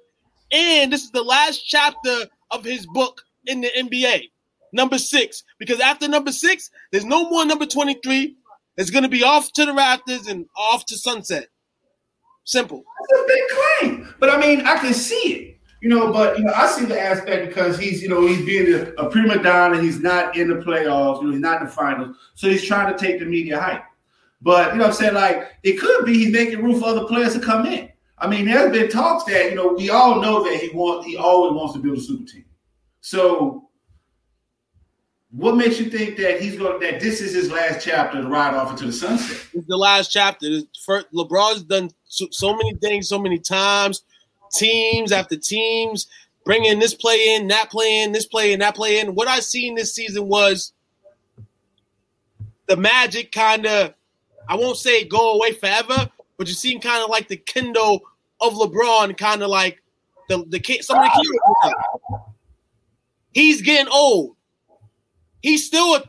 And 0.51 0.93
this 0.93 1.03
is 1.03 1.09
the 1.09 1.23
last 1.23 1.65
chapter 1.65 2.27
of 2.51 2.63
his 2.63 2.85
book 2.93 3.21
in 3.47 3.62
the 3.62 3.69
NBA. 3.75 4.29
Number 4.73 4.99
six. 4.99 5.43
Because 5.57 5.79
after 5.79 6.07
number 6.07 6.31
six, 6.31 6.69
there's 6.91 7.05
no 7.05 7.27
more 7.31 7.45
number 7.45 7.65
23. 7.65 8.35
It's 8.77 8.91
going 8.91 9.03
to 9.03 9.09
be 9.09 9.23
off 9.23 9.51
to 9.53 9.65
the 9.65 9.73
rafters 9.73 10.27
and 10.27 10.45
off 10.55 10.85
to 10.85 10.97
sunset. 10.97 11.47
Simple. 12.45 12.83
That's 13.09 13.21
a 13.21 13.27
big 13.27 13.43
claim. 13.49 14.15
But 14.19 14.29
I 14.29 14.39
mean, 14.39 14.65
I 14.67 14.77
can 14.77 14.93
see 14.93 15.15
it. 15.15 15.55
You 15.81 15.89
know, 15.89 16.12
but 16.12 16.38
you 16.38 16.43
know, 16.43 16.53
I 16.53 16.67
see 16.67 16.85
the 16.85 16.99
aspect 16.99 17.47
because 17.47 17.79
he's, 17.79 18.03
you 18.03 18.09
know, 18.09 18.27
he's 18.27 18.45
being 18.45 18.73
a, 18.73 18.91
a 19.01 19.09
prima 19.09 19.41
donna. 19.41 19.81
He's 19.81 19.99
not 19.99 20.35
in 20.38 20.49
the 20.49 20.55
playoffs. 20.55 21.21
You 21.21 21.27
know, 21.27 21.31
he's 21.31 21.41
not 21.41 21.62
in 21.62 21.67
the 21.67 21.73
finals. 21.73 22.17
So 22.35 22.49
he's 22.49 22.65
trying 22.65 22.95
to 22.95 22.99
take 22.99 23.19
the 23.19 23.25
media 23.25 23.59
hype. 23.59 23.83
But 24.41 24.73
you 24.73 24.80
know, 24.80 24.86
what 24.86 24.91
I'm 24.91 24.95
saying 24.95 25.13
like 25.13 25.52
it 25.63 25.80
could 25.80 26.06
be 26.06 26.13
he's 26.13 26.32
making 26.32 26.63
room 26.63 26.80
for 26.80 26.88
other 26.88 27.06
players 27.06 27.34
to 27.34 27.39
come 27.39 27.65
in. 27.65 27.89
I 28.17 28.28
mean, 28.28 28.45
there's 28.45 28.71
been 28.71 28.89
talks 28.89 29.23
that 29.25 29.49
you 29.49 29.56
know 29.56 29.73
we 29.73 29.89
all 29.89 30.21
know 30.21 30.43
that 30.43 30.60
he 30.60 30.69
wants 30.69 31.06
he 31.06 31.17
always 31.17 31.54
wants 31.54 31.73
to 31.73 31.80
build 31.80 31.97
a 31.97 32.02
super 32.02 32.25
team. 32.25 32.45
So 33.02 33.69
what 35.32 35.56
makes 35.56 35.80
you 35.80 35.89
think 35.89 36.17
that 36.17 36.41
he's 36.41 36.58
going 36.58 36.80
that 36.80 36.99
this 36.99 37.21
is 37.21 37.34
his 37.34 37.52
last 37.52 37.86
chapter 37.86 38.21
to 38.21 38.28
ride 38.28 38.56
off 38.56 38.71
into 38.71 38.86
the 38.86 38.93
sunset? 38.93 39.45
It's 39.54 39.67
the 39.67 39.78
last 39.78 40.10
chapter. 40.12 40.47
LeBron's 41.13 41.63
done 41.63 41.91
so, 42.06 42.28
so, 42.32 42.56
many 42.56 42.73
things 42.75 43.08
so 43.08 43.19
many 43.19 43.38
times, 43.38 44.04
teams 44.54 45.12
after 45.12 45.38
teams, 45.38 46.08
bringing 46.45 46.80
this 46.80 46.95
play 46.95 47.36
in, 47.36 47.47
that 47.49 47.69
play 47.69 48.02
in, 48.02 48.12
this 48.12 48.25
play 48.25 48.54
in, 48.54 48.60
that 48.60 48.75
play 48.75 48.99
in. 48.99 49.13
What 49.13 49.28
I 49.28 49.39
seen 49.39 49.75
this 49.75 49.93
season 49.93 50.28
was 50.28 50.73
the 52.67 52.75
magic 52.75 53.32
kind 53.32 53.67
of, 53.67 53.93
I 54.49 54.55
won't 54.55 54.77
say 54.77 55.05
go 55.05 55.35
away 55.35 55.53
forever, 55.53 56.09
but 56.38 56.47
you 56.47 56.53
seen 56.53 56.81
kind 56.81 57.01
of 57.01 57.09
like 57.09 57.29
the 57.29 57.38
Kindle 57.38 58.01
of 58.41 58.53
LeBron, 58.53 59.17
kind 59.17 59.41
of 59.43 59.49
like 59.49 59.81
the 60.27 60.43
the 60.47 60.81
some 60.81 60.97
of 60.97 61.05
the 61.05 61.39
kids. 61.63 61.75
He's 63.31 63.62
getting 63.62 63.88
old 63.91 64.35
he's 65.41 65.65
still 65.65 65.95
a, 65.95 66.03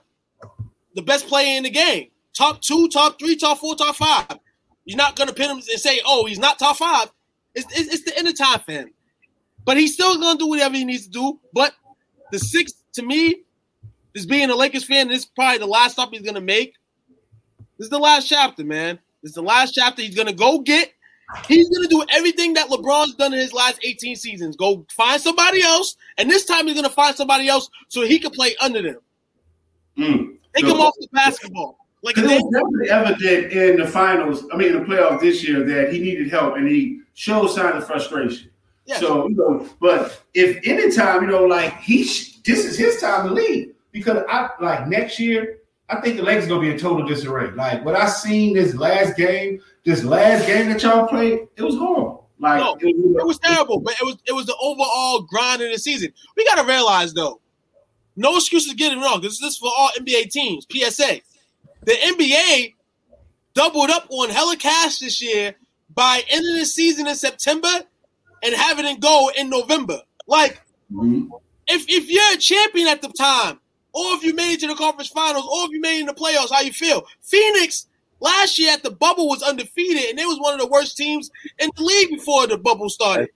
the 0.95 1.03
best 1.03 1.27
player 1.27 1.57
in 1.57 1.63
the 1.63 1.71
game. 1.71 2.09
Top 2.33 2.61
two, 2.61 2.89
top 2.89 3.19
three, 3.19 3.37
top 3.37 3.59
four, 3.59 3.75
top 3.75 3.97
five. 3.97 4.39
You're 4.85 4.97
not 4.97 5.17
gonna 5.17 5.33
pin 5.33 5.51
him 5.51 5.57
and 5.57 5.65
say, 5.65 6.01
"Oh, 6.05 6.27
he's 6.27 6.39
not 6.39 6.59
top 6.59 6.77
five. 6.77 7.13
It's, 7.55 7.67
it's, 7.79 7.95
it's 7.95 8.05
the 8.05 8.17
end 8.17 8.29
of 8.29 8.39
time 8.39 8.61
for 8.61 8.73
him. 8.73 8.91
But 9.65 9.77
he's 9.77 9.95
still 9.95 10.19
gonna 10.19 10.39
do 10.39 10.49
whatever 10.49 10.77
he 10.77 10.85
needs 10.85 11.05
to 11.05 11.11
do. 11.11 11.41
But 11.53 11.75
the 12.33 12.39
six 12.39 12.73
to 12.95 13.03
me, 13.03 13.43
is 14.15 14.27
being 14.27 14.51
a 14.51 14.57
Lakers 14.57 14.85
fan, 14.85 15.09
this 15.09 15.21
is 15.21 15.27
probably 15.27 15.59
the 15.59 15.67
last 15.67 15.93
stop 15.93 16.11
he's 16.11 16.23
gonna 16.23 16.41
make. 16.41 16.75
This 17.81 17.87
is 17.87 17.91
the 17.93 17.99
last 17.99 18.29
chapter, 18.29 18.63
man. 18.63 18.99
This 19.23 19.31
is 19.31 19.37
the 19.37 19.43
last 19.43 19.73
chapter. 19.73 20.03
He's 20.03 20.15
gonna 20.15 20.35
go 20.35 20.59
get. 20.59 20.93
He's 21.49 21.67
gonna 21.71 21.89
do 21.89 22.05
everything 22.11 22.53
that 22.53 22.69
LeBron's 22.69 23.15
done 23.15 23.33
in 23.33 23.39
his 23.39 23.55
last 23.55 23.81
18 23.83 24.17
seasons. 24.17 24.55
Go 24.55 24.85
find 24.91 25.19
somebody 25.19 25.63
else, 25.63 25.97
and 26.19 26.31
this 26.31 26.45
time 26.45 26.67
he's 26.67 26.75
gonna 26.77 26.91
find 26.91 27.17
somebody 27.17 27.49
else 27.49 27.71
so 27.89 28.03
he 28.03 28.19
can 28.19 28.33
play 28.33 28.55
under 28.61 28.83
them. 28.83 28.99
Mm. 29.97 30.37
Take 30.55 30.67
so, 30.67 30.75
him 30.75 30.81
off 30.83 30.93
the 31.01 31.09
basketball. 31.11 31.79
Like 32.03 32.19
it 32.19 32.25
was 32.25 32.53
definitely 32.53 32.91
evident 32.91 33.53
in 33.55 33.77
the 33.79 33.87
finals. 33.87 34.45
I 34.53 34.59
mean, 34.59 34.77
in 34.77 34.81
the 34.81 34.85
playoffs 34.85 35.23
this 35.23 35.43
year 35.43 35.65
that 35.65 35.91
he 35.91 36.01
needed 36.01 36.31
help 36.31 36.57
and 36.57 36.69
he 36.69 37.01
showed 37.15 37.47
signs 37.47 37.77
of 37.77 37.87
frustration. 37.87 38.51
Yes. 38.85 39.01
So 39.01 39.27
you 39.27 39.37
know, 39.37 39.67
but 39.81 40.23
if 40.35 40.59
anytime 40.67 41.23
you 41.23 41.29
know, 41.29 41.47
like 41.47 41.81
he, 41.81 42.03
this 42.45 42.67
is 42.67 42.77
his 42.77 43.01
time 43.01 43.27
to 43.29 43.33
leave 43.33 43.73
because 43.91 44.23
I 44.29 44.51
like 44.61 44.87
next 44.87 45.19
year. 45.19 45.57
I 45.91 46.01
think 46.01 46.17
the 46.17 46.23
Lakers 46.23 46.47
gonna 46.47 46.61
be 46.61 46.71
in 46.71 46.79
total 46.79 47.07
disarray. 47.07 47.51
Like 47.53 47.85
what 47.85 47.97
I 47.97 48.07
seen 48.07 48.55
this 48.55 48.75
last 48.75 49.17
game, 49.17 49.61
this 49.85 50.05
last 50.05 50.47
game 50.47 50.69
that 50.69 50.83
y'all 50.83 51.09
played, 51.09 51.49
it 51.57 51.63
was 51.63 51.77
horrible. 51.77 52.29
Like 52.39 52.61
no, 52.61 52.77
it, 52.81 52.97
was, 52.97 53.17
it 53.17 53.27
was 53.27 53.39
terrible, 53.39 53.81
but 53.81 53.95
it 54.01 54.05
was 54.05 54.17
it 54.27 54.33
was 54.33 54.47
the 54.47 54.57
overall 54.61 55.23
grind 55.23 55.63
of 55.63 55.71
the 55.71 55.79
season. 55.79 56.13
We 56.37 56.45
gotta 56.45 56.67
realize 56.67 57.13
though, 57.13 57.41
no 58.17 58.37
excuses 58.37 58.75
getting 58.75 59.01
wrong. 59.01 59.21
This 59.21 59.43
is 59.43 59.59
for 59.59 59.71
all 59.77 59.91
NBA 59.99 60.31
teams. 60.31 60.67
PSA. 60.71 61.21
The 61.83 61.93
NBA 61.93 62.75
doubled 63.55 63.91
up 63.91 64.07
on 64.11 64.31
hella 64.31 64.57
cash 64.57 64.99
this 64.99 65.21
year 65.21 65.55
by 65.95 66.23
ending 66.29 66.57
the 66.57 66.67
season 66.67 67.09
in 67.09 67.15
September 67.15 67.83
and 68.43 68.55
having 68.55 68.87
it 68.87 69.01
go 69.01 69.31
in 69.37 69.51
November. 69.51 70.01
Like, 70.27 70.63
mm-hmm. 70.93 71.27
if 71.67 71.87
if 71.89 72.09
you're 72.09 72.35
a 72.35 72.39
champion 72.39 72.87
at 72.87 73.03
the 73.03 73.09
time, 73.09 73.59
or 73.93 74.15
if 74.15 74.23
you 74.23 74.35
made 74.35 74.55
it 74.55 74.61
to 74.61 74.67
the 74.69 74.75
conference 74.75 75.09
finals, 75.09 75.45
or 75.45 75.67
if 75.67 75.71
you 75.73 75.81
made 75.81 75.99
it 75.99 76.01
in 76.01 76.07
the 76.07 76.15
playoffs, 76.15 76.51
how 76.53 76.61
you 76.61 76.73
feel? 76.73 77.05
Phoenix 77.23 77.87
last 78.21 78.59
year 78.59 78.73
at 78.73 78.83
the 78.83 78.91
bubble 78.91 79.29
was 79.29 79.43
undefeated, 79.43 80.11
and 80.11 80.19
they 80.19 80.25
was 80.25 80.39
one 80.39 80.55
of 80.55 80.61
the 80.61 80.67
worst 80.67 80.97
teams 80.97 81.31
in 81.59 81.71
the 81.77 81.83
league 81.83 82.11
before 82.11 82.47
the 82.47 82.59
bubble 82.59 82.89
started. 82.89 83.29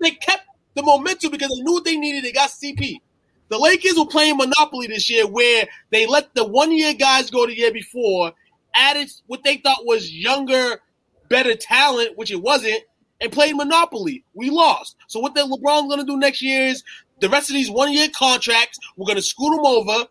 They 0.00 0.12
kept 0.12 0.44
the 0.74 0.82
momentum 0.82 1.30
because 1.30 1.48
they 1.48 1.62
knew 1.62 1.72
what 1.72 1.84
they 1.84 1.96
needed. 1.96 2.24
They 2.24 2.32
got 2.32 2.50
CP. 2.50 3.00
The 3.48 3.58
Lakers 3.58 3.94
were 3.96 4.06
playing 4.06 4.36
Monopoly 4.36 4.88
this 4.88 5.08
year 5.08 5.26
where 5.26 5.66
they 5.90 6.06
let 6.06 6.34
the 6.34 6.46
one 6.46 6.72
year 6.72 6.94
guys 6.94 7.30
go 7.30 7.46
the 7.46 7.56
year 7.56 7.72
before, 7.72 8.32
added 8.74 9.10
what 9.26 9.44
they 9.44 9.58
thought 9.58 9.86
was 9.86 10.12
younger, 10.12 10.80
better 11.28 11.54
talent, 11.54 12.18
which 12.18 12.30
it 12.30 12.42
wasn't, 12.42 12.82
and 13.20 13.32
played 13.32 13.56
Monopoly. 13.56 14.24
We 14.34 14.50
lost. 14.50 14.96
So 15.06 15.20
what 15.20 15.34
the 15.34 15.42
LeBron's 15.42 15.88
gonna 15.88 16.04
do 16.04 16.16
next 16.16 16.42
year 16.42 16.66
is 16.66 16.82
the 17.20 17.28
rest 17.28 17.50
of 17.50 17.54
these 17.54 17.70
one 17.70 17.92
year 17.92 18.08
contracts, 18.16 18.78
we're 18.96 19.06
gonna 19.06 19.22
scoot 19.22 19.54
them 19.56 19.64
over. 19.64 20.06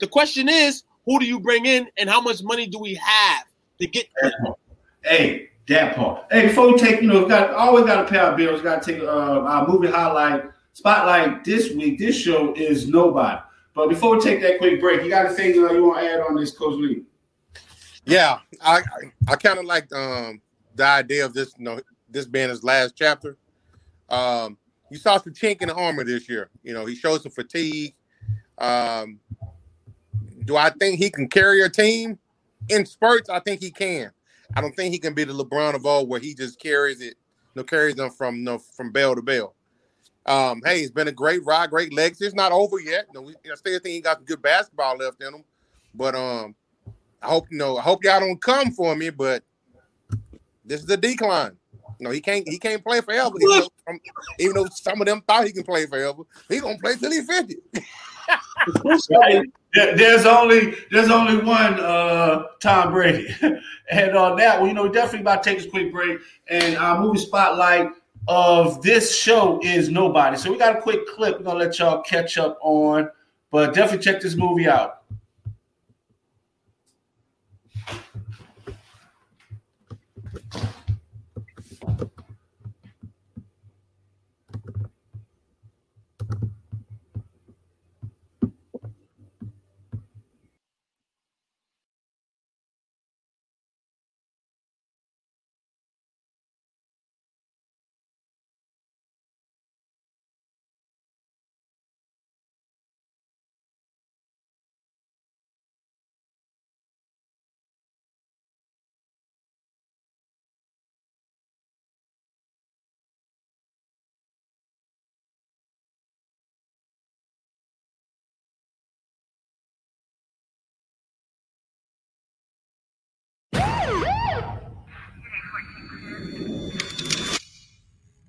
The 0.00 0.06
question 0.06 0.48
is, 0.48 0.84
who 1.04 1.18
do 1.18 1.26
you 1.26 1.40
bring 1.40 1.66
in 1.66 1.88
and 1.96 2.10
how 2.10 2.20
much 2.20 2.42
money 2.42 2.66
do 2.66 2.78
we 2.78 2.94
have 2.94 3.44
to 3.80 3.86
get 3.86 4.06
Hey, 5.04 5.50
that 5.68 5.94
part. 5.96 6.24
Hey, 6.30 6.48
before 6.48 6.72
we 6.72 6.78
take, 6.78 7.00
you 7.00 7.08
know, 7.08 7.20
we've 7.20 7.28
got 7.28 7.52
always 7.52 7.84
gotta 7.84 8.08
pay 8.08 8.18
our 8.18 8.36
bills, 8.36 8.60
gotta 8.60 8.92
take 8.92 9.02
uh, 9.02 9.06
our 9.06 9.66
movie 9.68 9.88
highlight 9.88 10.44
Spotlight 10.76 11.42
this 11.42 11.72
week, 11.72 11.98
this 11.98 12.14
show 12.14 12.52
is 12.52 12.86
nobody. 12.86 13.40
But 13.74 13.88
before 13.88 14.14
we 14.14 14.22
take 14.22 14.42
that 14.42 14.58
quick 14.58 14.78
break, 14.78 15.02
you 15.02 15.08
got 15.08 15.24
anything 15.24 15.52
uh, 15.64 15.72
you 15.72 15.86
want 15.86 16.00
to 16.00 16.06
add 16.06 16.20
on 16.20 16.36
this, 16.36 16.50
Coach 16.50 16.74
Lee? 16.74 17.02
Yeah, 18.04 18.40
I 18.60 18.80
I, 18.80 18.82
I 19.32 19.36
kind 19.36 19.58
of 19.58 19.64
like 19.64 19.90
um, 19.94 20.42
the 20.74 20.84
idea 20.84 21.24
of 21.24 21.32
this, 21.32 21.54
you 21.56 21.64
know, 21.64 21.80
this 22.10 22.26
being 22.26 22.50
his 22.50 22.62
last 22.62 22.94
chapter. 22.94 23.38
Um, 24.10 24.58
you 24.90 24.98
saw 24.98 25.18
some 25.18 25.32
chink 25.32 25.62
in 25.62 25.68
the 25.68 25.74
armor 25.74 26.04
this 26.04 26.28
year. 26.28 26.50
You 26.62 26.74
know, 26.74 26.86
he 26.86 26.94
showed 26.94 27.22
some 27.22 27.32
fatigue. 27.32 27.94
Um, 28.58 29.20
do 30.44 30.56
I 30.56 30.70
think 30.70 30.98
he 30.98 31.10
can 31.10 31.28
carry 31.28 31.62
a 31.62 31.68
team 31.68 32.18
in 32.68 32.86
spurts? 32.86 33.28
I 33.28 33.40
think 33.40 33.60
he 33.60 33.70
can. 33.70 34.10
I 34.54 34.60
don't 34.60 34.74
think 34.74 34.92
he 34.92 34.98
can 34.98 35.14
be 35.14 35.24
the 35.24 35.32
LeBron 35.32 35.74
of 35.74 35.84
all 35.86 36.06
where 36.06 36.20
he 36.20 36.34
just 36.34 36.60
carries 36.60 37.00
it, 37.00 37.14
you 37.54 37.56
know, 37.56 37.64
carries 37.64 37.96
them 37.96 38.10
from 38.10 38.36
you 38.36 38.42
know, 38.42 38.58
from 38.58 38.92
bell 38.92 39.14
to 39.14 39.22
bell. 39.22 39.54
Um, 40.24 40.60
hey, 40.64 40.80
it's 40.80 40.90
been 40.90 41.08
a 41.08 41.12
great 41.12 41.44
ride, 41.44 41.70
great 41.70 41.92
legs. 41.92 42.20
It's 42.20 42.34
not 42.34 42.52
over 42.52 42.80
yet. 42.80 43.06
You 43.12 43.14
know, 43.14 43.22
we, 43.22 43.34
I 43.50 43.54
still 43.54 43.78
think 43.78 43.94
he 43.94 44.00
got 44.00 44.18
some 44.18 44.24
good 44.24 44.42
basketball 44.42 44.96
left 44.96 45.22
in 45.22 45.34
him. 45.34 45.44
But 45.94 46.14
um, 46.14 46.54
I 47.22 47.28
hope 47.28 47.46
you 47.50 47.58
know. 47.58 47.76
I 47.76 47.82
hope 47.82 48.04
y'all 48.04 48.20
don't 48.20 48.40
come 48.42 48.72
for 48.72 48.94
me. 48.96 49.10
But 49.10 49.44
this 50.64 50.82
is 50.82 50.90
a 50.90 50.96
decline. 50.96 51.56
No, 52.00 52.10
he 52.10 52.20
can't. 52.20 52.46
He 52.48 52.58
can't 52.58 52.84
play 52.84 53.00
forever. 53.00 53.34
Even 53.40 53.60
though, 53.60 53.68
um, 53.88 54.00
even 54.38 54.54
though 54.54 54.66
some 54.72 55.00
of 55.00 55.06
them 55.06 55.22
thought 55.22 55.46
he 55.46 55.52
can 55.52 55.64
play 55.64 55.86
forever, 55.86 56.22
he 56.48 56.60
gonna 56.60 56.78
play 56.78 56.96
till 56.96 57.10
he's 57.10 57.26
fifty. 57.26 57.56
there's 59.74 60.26
only 60.26 60.74
there's 60.90 61.10
only 61.10 61.38
one 61.44 61.74
uh, 61.80 62.44
Tom 62.60 62.92
Brady, 62.92 63.28
and 63.90 64.16
on 64.16 64.36
that 64.36 64.60
one, 64.60 64.68
you 64.68 64.74
know, 64.74 64.88
definitely 64.88 65.20
about 65.20 65.42
to 65.42 65.50
take 65.50 65.64
a 65.64 65.70
quick 65.70 65.92
break 65.92 66.18
and 66.48 66.76
our 66.76 67.00
movie 67.00 67.18
spotlight 67.18 67.90
of 68.28 68.82
this 68.82 69.14
show 69.14 69.60
is 69.62 69.88
Nobody. 69.88 70.36
So 70.36 70.50
we 70.50 70.58
got 70.58 70.76
a 70.76 70.80
quick 70.80 71.06
clip 71.06 71.38
we're 71.38 71.44
gonna 71.44 71.58
let 71.58 71.78
y'all 71.78 72.02
catch 72.02 72.38
up 72.38 72.58
on, 72.60 73.08
but 73.50 73.74
definitely 73.74 74.04
check 74.04 74.20
this 74.20 74.36
movie 74.36 74.68
out. 74.68 74.95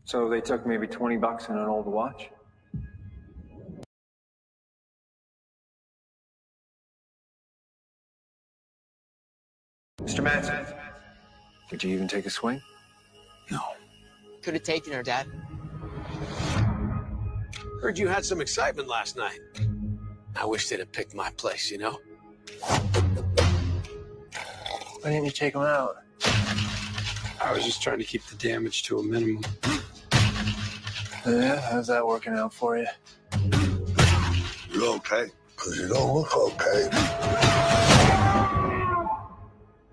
So 0.07 0.29
they 0.29 0.39
took 0.39 0.65
maybe 0.65 0.87
20 0.87 1.17
bucks 1.17 1.49
and 1.49 1.59
an 1.59 1.65
old 1.67 1.85
watch? 1.85 2.29
Mr. 10.01 10.23
Mansell, 10.23 10.65
did 11.69 11.83
you 11.83 11.93
even 11.93 12.07
take 12.07 12.25
a 12.25 12.29
swing? 12.29 12.61
No. 13.51 13.59
Could 14.41 14.53
have 14.53 14.63
taken 14.63 14.93
her, 14.93 15.03
Dad. 15.03 15.27
Heard 17.81 17.97
you 17.99 18.07
had 18.07 18.23
some 18.23 18.39
excitement 18.39 18.87
last 18.87 19.17
night. 19.17 19.41
I 20.37 20.45
wish 20.45 20.69
they'd 20.69 20.79
have 20.79 20.93
picked 20.93 21.15
my 21.15 21.31
place, 21.31 21.69
you 21.69 21.79
know? 21.79 21.99
Why 25.01 25.09
didn't 25.11 25.25
you 25.25 25.31
take 25.31 25.53
him 25.53 25.63
out? 25.63 25.97
I 27.41 27.51
was 27.53 27.65
just 27.65 27.81
trying 27.81 27.99
to 27.99 28.05
keep 28.05 28.23
the 28.27 28.37
damage 28.37 28.83
to 28.83 28.99
a 28.99 29.03
minimum. 29.03 29.43
Yeah, 31.27 31.59
how's 31.59 31.87
that 31.87 32.07
working 32.07 32.35
out 32.35 32.53
for 32.53 32.77
you? 32.77 32.87
You're 34.71 34.95
okay. 34.95 35.25
Because 35.49 35.77
you 35.77 35.89
don't 35.89 36.13
look 36.13 36.33
okay. 36.37 36.87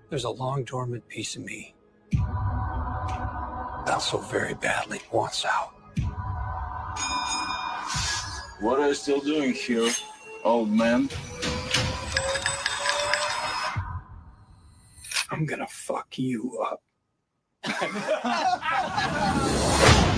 There's 0.09 0.23
a 0.23 0.29
long 0.29 0.63
dormant 0.63 1.05
piece 1.09 1.35
of 1.35 1.43
me 1.43 1.75
that 2.13 3.97
so 4.01 4.19
very 4.19 4.53
badly 4.53 5.01
wants 5.11 5.43
out. 5.43 5.73
What 8.61 8.79
are 8.79 8.87
you 8.87 8.93
still 8.93 9.19
doing 9.19 9.53
here, 9.53 9.91
old 10.45 10.71
man? 10.71 11.09
I'm 15.31 15.45
gonna 15.45 15.67
fuck 15.67 16.17
you 16.17 16.65
up. 16.65 16.81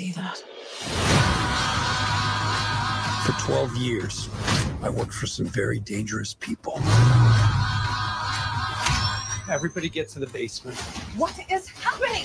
see 0.00 0.12
that. 0.12 0.38
For 3.26 3.32
12 3.46 3.76
years, 3.76 4.30
I 4.82 4.88
worked 4.88 5.12
for 5.12 5.26
some 5.26 5.44
very 5.44 5.78
dangerous 5.78 6.32
people. 6.32 6.80
Everybody 9.50 9.90
get 9.90 10.08
to 10.10 10.18
the 10.18 10.28
basement. 10.32 10.78
What 11.18 11.38
is 11.50 11.68
happening? 11.68 12.24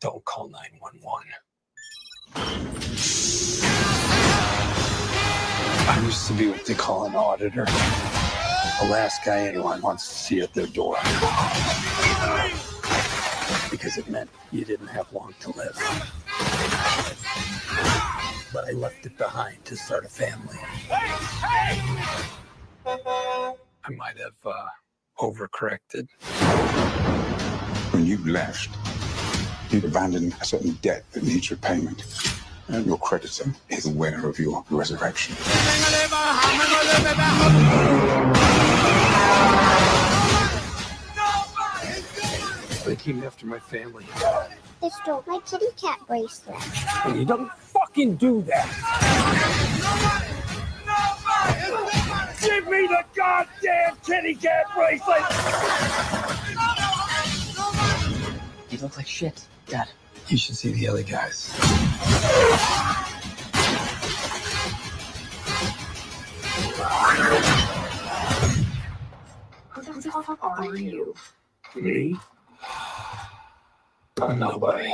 Don't 0.00 0.24
call 0.24 0.48
911. 0.48 1.28
I 5.90 6.00
used 6.04 6.26
to 6.26 6.32
be 6.32 6.48
what 6.48 6.66
they 6.66 6.74
call 6.74 7.06
an 7.06 7.14
auditor. 7.14 7.66
The 8.80 8.88
last 8.90 9.24
guy 9.24 9.46
anyone 9.46 9.80
wants 9.80 10.08
to 10.08 10.14
see 10.14 10.40
at 10.40 10.52
their 10.54 10.66
door. 10.66 10.96
Because 13.78 13.96
it 13.96 14.08
meant 14.08 14.28
you 14.50 14.64
didn't 14.64 14.88
have 14.88 15.12
long 15.12 15.32
to 15.38 15.50
live. 15.56 15.76
But 18.52 18.66
I 18.66 18.72
left 18.72 19.06
it 19.06 19.16
behind 19.16 19.64
to 19.66 19.76
start 19.76 20.04
a 20.04 20.08
family. 20.08 20.56
I 22.84 23.54
might 23.96 24.18
have 24.18 24.34
uh, 24.44 24.66
overcorrected. 25.20 26.08
When 27.92 28.04
you 28.04 28.18
left, 28.26 28.76
you'd 29.72 29.84
abandoned 29.84 30.34
a 30.40 30.44
certain 30.44 30.72
debt 30.82 31.04
that 31.12 31.22
needs 31.22 31.48
repayment. 31.52 32.02
And 32.66 32.84
your 32.84 32.98
creditor 32.98 33.54
is 33.68 33.86
aware 33.86 34.26
of 34.26 34.40
your 34.40 34.64
resurrection. 34.70 35.36
Came 42.98 43.22
after 43.22 43.46
my 43.46 43.58
family. 43.58 44.04
They 44.82 44.88
stole 44.90 45.24
my 45.26 45.38
kitty 45.46 45.66
cat 45.80 46.00
bracelet. 46.06 46.56
And 47.04 47.18
you 47.18 47.24
don't 47.24 47.50
fucking 47.52 48.16
do 48.16 48.42
that. 48.42 48.66
Give 52.40 52.68
me 52.68 52.86
the 52.86 53.04
goddamn 53.14 53.96
kitty 54.04 54.34
cat 54.34 54.66
bracelet! 54.74 55.22
You 58.70 58.78
look 58.78 58.96
like 58.96 59.06
shit, 59.06 59.46
Dad. 59.66 59.88
You 60.28 60.36
should 60.36 60.56
see 60.56 60.72
the 60.72 60.88
other 60.88 61.02
guys. 61.02 61.52
Who 69.70 70.00
the 70.00 70.10
fuck 70.10 70.38
are 70.42 70.76
you? 70.76 71.14
Me? 71.74 72.16
I'm 74.20 74.38
nobody. 74.40 74.92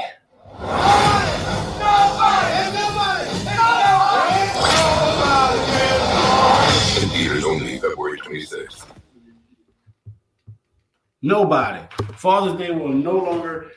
And 7.00 7.12
eaters 7.12 7.44
only 7.44 7.78
February 7.78 8.18
26th. 8.18 8.84
Nobody. 11.22 11.80
Father's 12.16 12.58
Day 12.58 12.70
will 12.70 12.92
no 12.92 13.16
longer. 13.16 13.70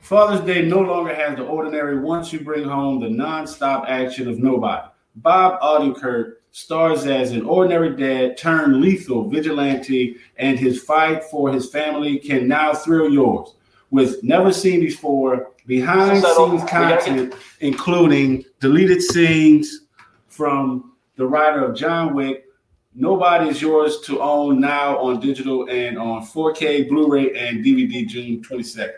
Father's 0.00 0.40
Day 0.40 0.62
no 0.62 0.80
longer 0.80 1.14
has 1.14 1.36
the 1.36 1.44
ordinary 1.44 1.98
once 1.98 2.32
you 2.32 2.40
bring 2.40 2.64
home 2.64 3.00
the 3.00 3.10
non-stop 3.10 3.84
action 3.86 4.26
of 4.26 4.38
nobody. 4.38 4.88
Bob 5.16 5.60
Odenkirk 5.60 6.36
stars 6.50 7.04
as 7.04 7.32
an 7.32 7.44
ordinary 7.44 7.94
dad 7.94 8.38
turned 8.38 8.80
lethal 8.80 9.28
vigilante, 9.28 10.16
and 10.38 10.58
his 10.58 10.82
fight 10.82 11.24
for 11.24 11.52
his 11.52 11.68
family 11.68 12.18
can 12.18 12.48
now 12.48 12.72
thrill 12.72 13.12
yours 13.12 13.54
with 13.94 14.24
never 14.24 14.52
seen 14.52 14.80
before 14.80 15.52
behind 15.66 16.20
scenes 16.20 16.64
content, 16.68 17.32
including 17.60 18.44
deleted 18.58 19.00
scenes 19.00 19.82
from 20.26 20.94
the 21.14 21.24
writer 21.24 21.64
of 21.64 21.76
John 21.76 22.12
Wick. 22.12 22.44
Nobody 22.92 23.50
is 23.50 23.62
yours 23.62 24.00
to 24.06 24.20
own 24.20 24.60
now 24.60 24.98
on 24.98 25.20
digital 25.20 25.70
and 25.70 25.96
on 25.96 26.26
4K, 26.26 26.88
Blu-ray, 26.88 27.36
and 27.36 27.64
DVD 27.64 28.04
June 28.04 28.42
22nd. 28.42 28.94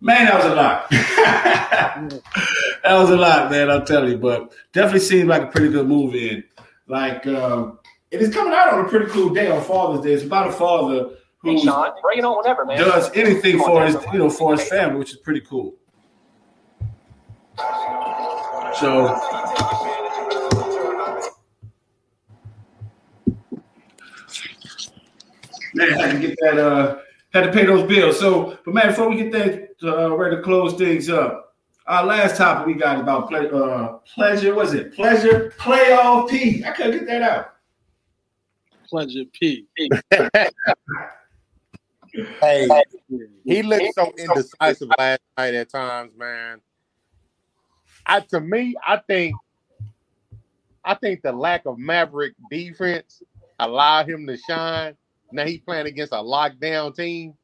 Man, 0.00 0.26
that 0.26 0.36
was 0.36 0.44
a 0.44 0.54
lot. 0.54 0.90
that 2.84 2.92
was 2.92 3.10
a 3.10 3.16
lot, 3.16 3.50
man. 3.50 3.70
I'll 3.70 3.84
tell 3.84 4.08
you, 4.08 4.18
but 4.18 4.52
definitely 4.72 5.00
seems 5.00 5.26
like 5.28 5.42
a 5.42 5.46
pretty 5.46 5.68
good 5.68 5.88
movie. 5.88 6.30
And 6.30 6.44
like, 6.86 7.26
um, 7.26 7.80
it 8.12 8.22
is 8.22 8.32
coming 8.32 8.52
out 8.52 8.72
on 8.72 8.84
a 8.84 8.88
pretty 8.88 9.06
cool 9.06 9.34
day 9.34 9.50
on 9.50 9.64
Father's 9.64 10.04
Day. 10.04 10.12
It's 10.12 10.22
about 10.22 10.48
a 10.48 10.52
father 10.52 11.10
Hey, 11.44 11.58
Sean, 11.58 11.90
bring 12.00 12.18
it 12.18 12.24
on 12.24 12.36
whenever, 12.38 12.64
man. 12.64 12.78
does 12.78 13.10
anything 13.14 13.60
on, 13.60 13.66
for 13.66 13.84
his, 13.84 13.96
you 14.12 14.18
know, 14.20 14.30
for 14.30 14.52
his 14.56 14.68
family, 14.68 15.00
which 15.00 15.10
is 15.10 15.18
pretty 15.18 15.40
cool. 15.40 15.74
So, 18.78 19.18
man, 25.74 25.90
had 25.98 26.12
to 26.12 26.18
get 26.20 26.38
that, 26.42 26.58
uh, 26.58 26.98
had 27.32 27.44
to 27.44 27.52
pay 27.52 27.66
those 27.66 27.88
bills. 27.88 28.20
So, 28.20 28.56
but 28.64 28.72
man, 28.72 28.88
before 28.88 29.08
we 29.08 29.16
get 29.16 29.32
that 29.32 29.70
uh, 29.82 30.16
ready 30.16 30.36
to 30.36 30.42
close 30.42 30.74
things 30.74 31.08
up, 31.10 31.56
our 31.88 32.04
last 32.04 32.36
topic 32.36 32.68
we 32.68 32.74
got 32.74 33.00
about 33.00 33.28
ple- 33.28 33.62
uh, 33.62 33.88
pleasure. 34.14 34.54
Was 34.54 34.74
it 34.74 34.94
pleasure? 34.94 35.52
Playoff 35.58 36.30
P. 36.30 36.64
I 36.64 36.70
couldn't 36.70 36.98
get 36.98 37.06
that 37.06 37.22
out. 37.22 37.54
Pleasure 38.88 39.24
P. 39.32 39.66
Hey, 42.14 42.68
he 43.44 43.62
looked 43.62 43.94
so 43.94 44.12
indecisive 44.18 44.90
last 44.98 45.20
night 45.38 45.54
at 45.54 45.70
times, 45.70 46.16
man. 46.16 46.60
I 48.06 48.20
to 48.20 48.40
me, 48.40 48.74
I 48.86 48.98
think 48.98 49.34
I 50.84 50.94
think 50.94 51.22
the 51.22 51.32
lack 51.32 51.66
of 51.66 51.78
Maverick 51.78 52.34
defense 52.50 53.22
allowed 53.58 54.08
him 54.08 54.26
to 54.26 54.36
shine. 54.36 54.96
Now 55.30 55.46
he's 55.46 55.60
playing 55.60 55.86
against 55.86 56.12
a 56.12 56.16
lockdown 56.16 56.94
team, 56.94 57.34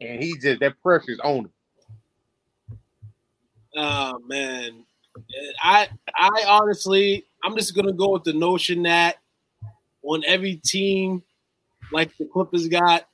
and 0.00 0.22
he 0.22 0.36
just 0.38 0.60
that 0.60 0.80
pressure's 0.82 1.20
on 1.20 1.46
him. 1.46 1.52
Oh 3.74 4.18
man, 4.26 4.84
I 5.62 5.88
I 6.14 6.44
honestly 6.46 7.24
I'm 7.42 7.56
just 7.56 7.74
gonna 7.74 7.92
go 7.92 8.10
with 8.10 8.24
the 8.24 8.34
notion 8.34 8.82
that 8.84 9.16
on 10.02 10.22
every 10.26 10.56
team, 10.56 11.22
like 11.92 12.16
the 12.18 12.26
Clippers 12.26 12.68
got, 12.68 13.06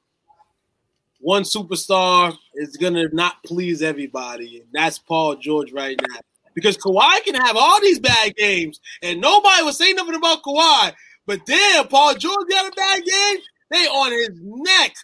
one 1.21 1.43
superstar 1.43 2.37
is 2.55 2.77
gonna 2.77 3.09
not 3.13 3.43
please 3.45 3.83
everybody, 3.83 4.61
and 4.61 4.69
that's 4.73 4.99
Paul 4.99 5.37
George 5.37 5.73
right 5.73 5.99
now. 6.09 6.21
Because 6.55 6.77
Kawhi 6.77 7.23
can 7.25 7.35
have 7.37 7.57
all 7.57 7.81
these 7.81 8.01
bad 8.01 8.35
games, 8.37 8.81
and 9.03 9.21
nobody 9.21 9.63
will 9.63 9.73
say 9.73 9.93
nothing 9.93 10.15
about 10.15 10.43
Kawhi. 10.43 10.93
But 11.27 11.45
damn, 11.47 11.87
Paul 11.89 12.15
George 12.15 12.49
got 12.49 12.73
a 12.73 12.75
bad 12.75 13.05
game. 13.05 13.39
They 13.71 13.87
on 13.87 14.13
his 14.13 14.31
neck. 14.43 14.95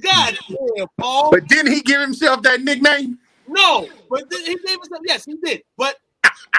God 0.00 0.38
damn, 0.48 0.86
Paul. 0.98 1.30
But 1.30 1.46
didn't 1.48 1.72
he 1.72 1.80
give 1.82 2.00
himself 2.00 2.42
that 2.42 2.62
nickname? 2.62 3.18
No, 3.46 3.88
but 4.10 4.30
th- 4.30 4.46
he 4.46 4.56
gave 4.66 4.76
a, 4.76 4.98
yes, 5.04 5.24
he 5.24 5.36
did. 5.42 5.62
But 5.76 5.96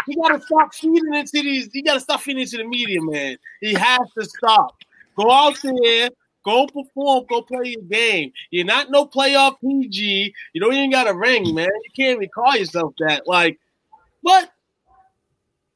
he 0.06 0.16
got 0.16 0.30
to 0.30 0.42
stop 0.42 0.74
feeding 0.74 1.14
into 1.14 1.42
these. 1.42 1.70
He 1.74 1.82
got 1.82 1.96
to 1.96 2.00
stop 2.00 2.22
feeding 2.22 2.44
into 2.44 2.58
the 2.58 2.66
media, 2.66 3.02
man. 3.02 3.38
He 3.62 3.74
has 3.74 4.00
to 4.18 4.26
stop. 4.26 4.76
Go 5.16 5.32
out 5.32 5.58
there, 5.64 6.10
go 6.46 6.68
perform, 6.68 7.26
go 7.28 7.42
play 7.42 7.76
your 7.78 7.82
game. 7.82 8.32
You're 8.52 8.66
not 8.66 8.92
no 8.92 9.06
playoff 9.06 9.58
PG. 9.60 10.34
You 10.54 10.62
don't 10.62 10.74
even 10.74 10.92
got 10.92 11.10
a 11.10 11.14
ring, 11.14 11.54
man. 11.54 11.68
You 11.68 11.92
can't 11.96 12.18
even 12.18 12.30
call 12.34 12.56
yourself 12.56 12.94
that. 13.00 13.28
Like, 13.28 13.60
what? 14.22 14.52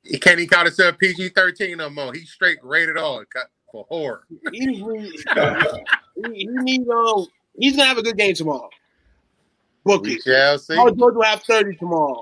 He 0.04 0.18
can't 0.18 0.40
even 0.40 0.50
call 0.50 0.66
himself 0.66 0.98
PG 0.98 1.30
thirteen 1.30 1.78
no 1.78 1.90
more. 1.90 2.14
He's 2.14 2.30
straight 2.32 2.60
rated 2.64 2.98
R 2.98 3.26
cut 3.26 3.48
for 3.72 3.86
horror. 3.90 4.24
He, 4.52 4.60
he, 4.60 4.74
he, 4.76 5.22
he 6.34 6.48
need, 6.48 6.88
um, 6.90 7.28
he's 7.58 7.76
gonna 7.76 7.88
have 7.88 7.98
a 7.98 8.04
good 8.04 8.18
game 8.18 8.34
tomorrow. 8.34 8.70
Book 9.84 10.04
We 10.04 10.14
it. 10.14 10.24
shall 10.24 10.58
see. 10.58 10.76
Paul 10.76 10.92
George 10.92 11.16
will 11.16 11.24
have 11.24 11.44
30 11.44 11.76
tomorrow. 11.76 12.22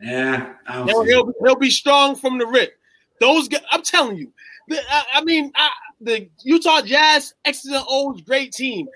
Yeah, 0.00 0.52
I 0.66 0.76
don't 0.76 0.88
He'll, 0.88 1.04
he'll, 1.04 1.32
he'll 1.42 1.56
be 1.56 1.70
strong 1.70 2.16
from 2.16 2.38
the 2.38 2.46
rip. 2.46 2.78
Those 3.20 3.48
guys, 3.48 3.62
I'm 3.70 3.82
telling 3.82 4.18
you, 4.18 4.30
I, 4.70 5.04
I 5.14 5.24
mean, 5.24 5.50
I, 5.54 5.70
the 6.00 6.28
Utah 6.42 6.82
Jazz 6.82 7.34
X's 7.44 7.72
and 7.72 7.84
O's 7.88 8.20
great 8.22 8.52
team, 8.52 8.88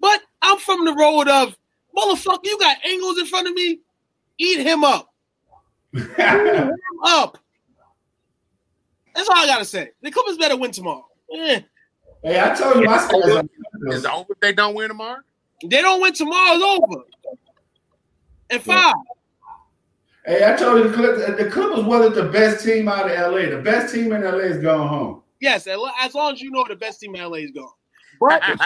but 0.00 0.20
I'm 0.42 0.58
from 0.58 0.84
the 0.84 0.94
road 0.94 1.28
of 1.28 1.56
motherfucker. 1.96 2.44
You 2.44 2.58
got 2.58 2.84
Ingles 2.84 3.18
in 3.18 3.26
front 3.26 3.48
of 3.48 3.54
me. 3.54 3.80
Eat 4.38 4.60
him 4.60 4.84
up. 4.84 5.12
Eat 5.94 6.02
him 6.16 6.72
up. 7.04 7.38
That's 9.14 9.28
all 9.28 9.36
I 9.36 9.46
gotta 9.46 9.64
say. 9.64 9.90
The 10.02 10.10
Clippers 10.10 10.36
better 10.36 10.56
win 10.56 10.70
tomorrow. 10.70 11.06
Eh. 11.34 11.60
Hey, 12.22 12.40
I 12.40 12.54
told 12.54 12.76
you 12.76 12.84
my 12.84 12.98
stats. 12.98 13.48
Is 13.88 14.04
it 14.04 14.10
over 14.10 14.32
if 14.32 14.40
they 14.40 14.52
don't 14.52 14.74
win 14.74 14.88
tomorrow? 14.88 15.20
They 15.64 15.80
don't 15.80 16.00
win 16.00 16.12
tomorrow. 16.12 16.56
It's 16.56 16.64
over. 16.64 17.02
And 18.50 18.62
five. 18.62 18.94
Hey, 20.26 20.52
I 20.52 20.56
told 20.56 20.78
you 20.78 20.88
the 20.90 20.94
Clippers, 20.94 21.36
the 21.38 21.50
Clippers 21.50 21.84
wasn't 21.84 22.16
the 22.16 22.24
best 22.24 22.64
team 22.64 22.88
out 22.88 23.10
of 23.10 23.32
LA. 23.32 23.48
The 23.48 23.62
best 23.62 23.94
team 23.94 24.12
in 24.12 24.22
LA 24.22 24.38
is 24.38 24.58
going 24.58 24.88
home. 24.88 25.22
Yes, 25.46 25.68
as 25.68 26.12
long 26.12 26.32
as 26.32 26.42
you 26.42 26.50
know 26.50 26.64
the 26.68 26.74
best 26.74 26.98
team 26.98 27.14
in 27.14 27.22
LA 27.22 27.36
is 27.36 27.52
gone. 27.52 27.70
But, 28.18 28.42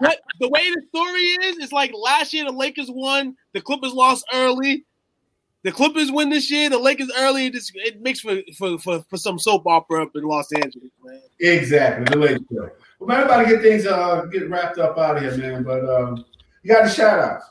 but 0.00 0.20
the 0.38 0.48
way 0.48 0.70
the 0.70 0.80
story 0.94 1.22
is, 1.48 1.58
it's 1.58 1.72
like 1.72 1.92
last 1.92 2.32
year 2.32 2.44
the 2.44 2.52
Lakers 2.52 2.88
won, 2.88 3.34
the 3.52 3.60
Clippers 3.60 3.92
lost 3.92 4.24
early. 4.32 4.84
The 5.64 5.72
Clippers 5.72 6.12
win 6.12 6.30
this 6.30 6.52
year, 6.52 6.70
the 6.70 6.78
Lakers 6.78 7.10
early. 7.18 7.46
It, 7.46 7.56
it 7.74 8.00
makes 8.00 8.20
for, 8.20 8.36
for, 8.56 8.78
for, 8.78 9.04
for 9.10 9.16
some 9.16 9.40
soap 9.40 9.66
opera 9.66 10.04
up 10.04 10.10
in 10.14 10.22
Los 10.22 10.52
Angeles, 10.52 10.92
man. 11.02 11.20
Exactly, 11.40 12.04
the 12.04 12.16
Lakers. 12.16 12.70
Well, 13.00 13.08
man, 13.08 13.22
everybody 13.22 13.50
get 13.50 13.62
things 13.62 13.86
uh 13.86 14.24
get 14.26 14.48
wrapped 14.48 14.78
up 14.78 14.96
out 14.96 15.16
of 15.16 15.22
here, 15.24 15.36
man. 15.36 15.64
But 15.64 15.84
um, 15.84 16.24
you 16.62 16.72
got 16.72 16.84
the 16.84 16.90
shout 16.90 17.18
outs. 17.18 17.46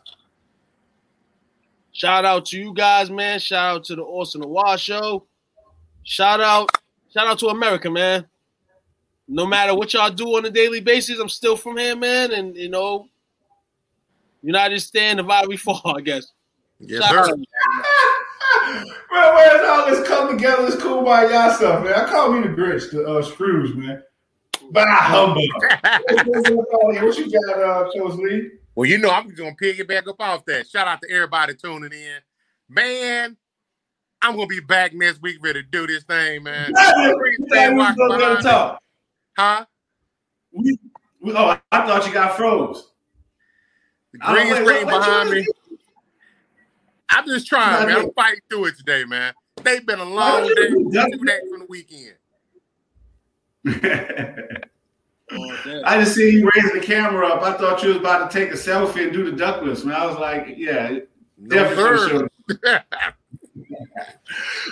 Shout 1.91 2.23
out 2.23 2.45
to 2.45 2.57
you 2.57 2.73
guys, 2.73 3.11
man. 3.11 3.39
Shout 3.39 3.75
out 3.75 3.83
to 3.85 3.95
the 3.97 4.03
Austin 4.03 4.39
Noir 4.39 4.77
Show. 4.77 5.27
Shout 6.03 6.39
out, 6.39 6.69
shout 7.15 7.27
out 7.27 7.39
to 7.39 7.47
America, 7.47 7.89
man. 7.89 8.25
No 9.27 9.45
matter 9.45 9.73
what 9.73 9.93
y'all 9.93 10.11
do 10.11 10.35
on 10.35 10.45
a 10.45 10.51
daily 10.51 10.81
basis, 10.81 11.19
I'm 11.19 11.29
still 11.29 11.55
from 11.55 11.77
here, 11.77 11.95
man. 11.95 12.31
And 12.31 12.55
you 12.55 12.69
know, 12.69 13.07
United 14.43 14.79
stand, 14.81 15.17
divided 15.17 15.49
we 15.49 15.57
fall, 15.57 15.81
I 15.85 16.01
guess. 16.01 16.27
Yes, 16.79 17.07
sir. 17.09 17.35
Man, 19.11 19.33
where's 19.35 19.67
all 19.67 19.89
this 19.89 20.07
come 20.07 20.35
together? 20.35 20.65
This 20.65 20.81
cool 20.81 21.03
by 21.03 21.29
y'all 21.29 21.51
stuff, 21.51 21.83
man. 21.83 21.93
I 21.93 22.09
call 22.09 22.31
me 22.31 22.41
the 22.41 22.53
Grinch, 22.53 22.91
the 22.91 23.05
uh, 23.05 23.21
Scrooge, 23.21 23.75
man. 23.75 24.03
But 24.71 24.87
I 24.87 24.95
humble. 24.95 25.47
what 27.05 27.17
you 27.17 27.31
got, 27.31 27.59
uh, 27.59 27.91
Coach 27.91 28.15
Lee? 28.19 28.51
Well, 28.73 28.89
you 28.89 28.97
know, 28.97 29.09
I'm 29.09 29.29
going 29.29 29.55
to 29.55 29.63
piggyback 29.63 30.07
up 30.07 30.19
off 30.19 30.45
that. 30.45 30.67
Shout 30.67 30.87
out 30.87 31.01
to 31.01 31.11
everybody 31.11 31.53
tuning 31.55 31.91
in. 31.91 32.19
Man, 32.69 33.37
I'm 34.21 34.35
going 34.35 34.47
to 34.47 34.55
be 34.55 34.59
back 34.59 34.93
next 34.93 35.21
week 35.21 35.37
ready 35.41 35.61
to 35.61 35.67
do 35.67 35.85
this 35.87 36.03
thing, 36.03 36.43
man. 36.43 36.71
talk. 38.41 38.81
Huh? 39.37 39.65
We, 40.51 40.79
we, 41.21 41.33
oh, 41.33 41.59
I 41.71 41.85
thought 41.85 42.07
you 42.07 42.13
got 42.13 42.35
froze. 42.35 42.91
The 44.13 44.19
green 44.19 44.55
screen 44.55 44.85
behind 44.85 45.29
me. 45.29 45.45
I'm 47.09 47.25
just 47.25 47.47
trying, 47.47 47.87
man. 47.87 47.97
I'm 47.97 48.13
fighting 48.13 48.39
through 48.49 48.65
it 48.65 48.77
today, 48.77 49.03
man. 49.05 49.33
They've 49.63 49.85
been 49.85 49.99
a 49.99 50.05
long 50.05 50.47
day, 50.47 50.69
two 50.69 50.89
days 51.25 51.41
from 51.49 51.59
the 51.59 51.65
weekend. 51.69 52.15
I 55.85 55.99
just 55.99 56.15
see 56.15 56.29
you 56.29 56.49
raising 56.55 56.79
the 56.79 56.85
camera 56.85 57.27
up. 57.27 57.41
I 57.41 57.53
thought 57.57 57.81
you 57.83 57.89
was 57.89 57.97
about 57.97 58.29
to 58.29 58.37
take 58.37 58.51
a 58.51 58.57
selfie 58.57 59.03
and 59.03 59.13
do 59.13 59.29
the 59.29 59.35
duckless, 59.35 59.83
man. 59.83 59.95
I 59.95 60.05
was 60.05 60.17
like, 60.17 60.53
yeah, 60.55 60.99
No, 61.37 61.55
definitely. 61.55 62.09
sir. 62.09 62.29
Sure. 62.63 62.83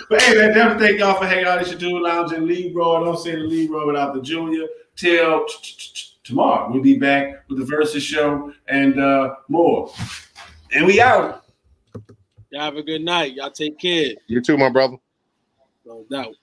But 0.08 0.22
hey, 0.22 0.34
man, 0.34 0.54
definitely 0.54 0.86
thank 0.86 1.00
y'all 1.00 1.18
for 1.18 1.26
hanging 1.26 1.46
out. 1.46 1.60
It's 1.60 1.70
your 1.70 1.78
dude 1.78 2.02
lounge 2.02 2.32
in 2.32 2.46
Libro. 2.46 2.96
I 2.96 3.04
don't 3.04 3.18
say 3.18 3.32
the 3.32 3.38
Libro 3.38 3.86
without 3.86 4.14
the 4.14 4.20
Junior. 4.20 4.66
Till 4.96 5.46
tomorrow, 6.22 6.70
we'll 6.70 6.82
be 6.82 6.96
back 6.96 7.44
with 7.48 7.58
the 7.58 7.64
Versus 7.64 8.02
show 8.02 8.52
and 8.68 9.00
uh, 9.00 9.34
more. 9.48 9.92
And 10.72 10.86
we 10.86 11.00
out. 11.00 11.44
Y'all 12.50 12.62
have 12.62 12.76
a 12.76 12.82
good 12.82 13.02
night. 13.02 13.34
Y'all 13.34 13.50
take 13.50 13.78
care. 13.78 14.12
You 14.28 14.40
too, 14.40 14.56
my 14.56 14.68
brother. 14.68 14.96
No 15.84 16.04
doubt. 16.10 16.34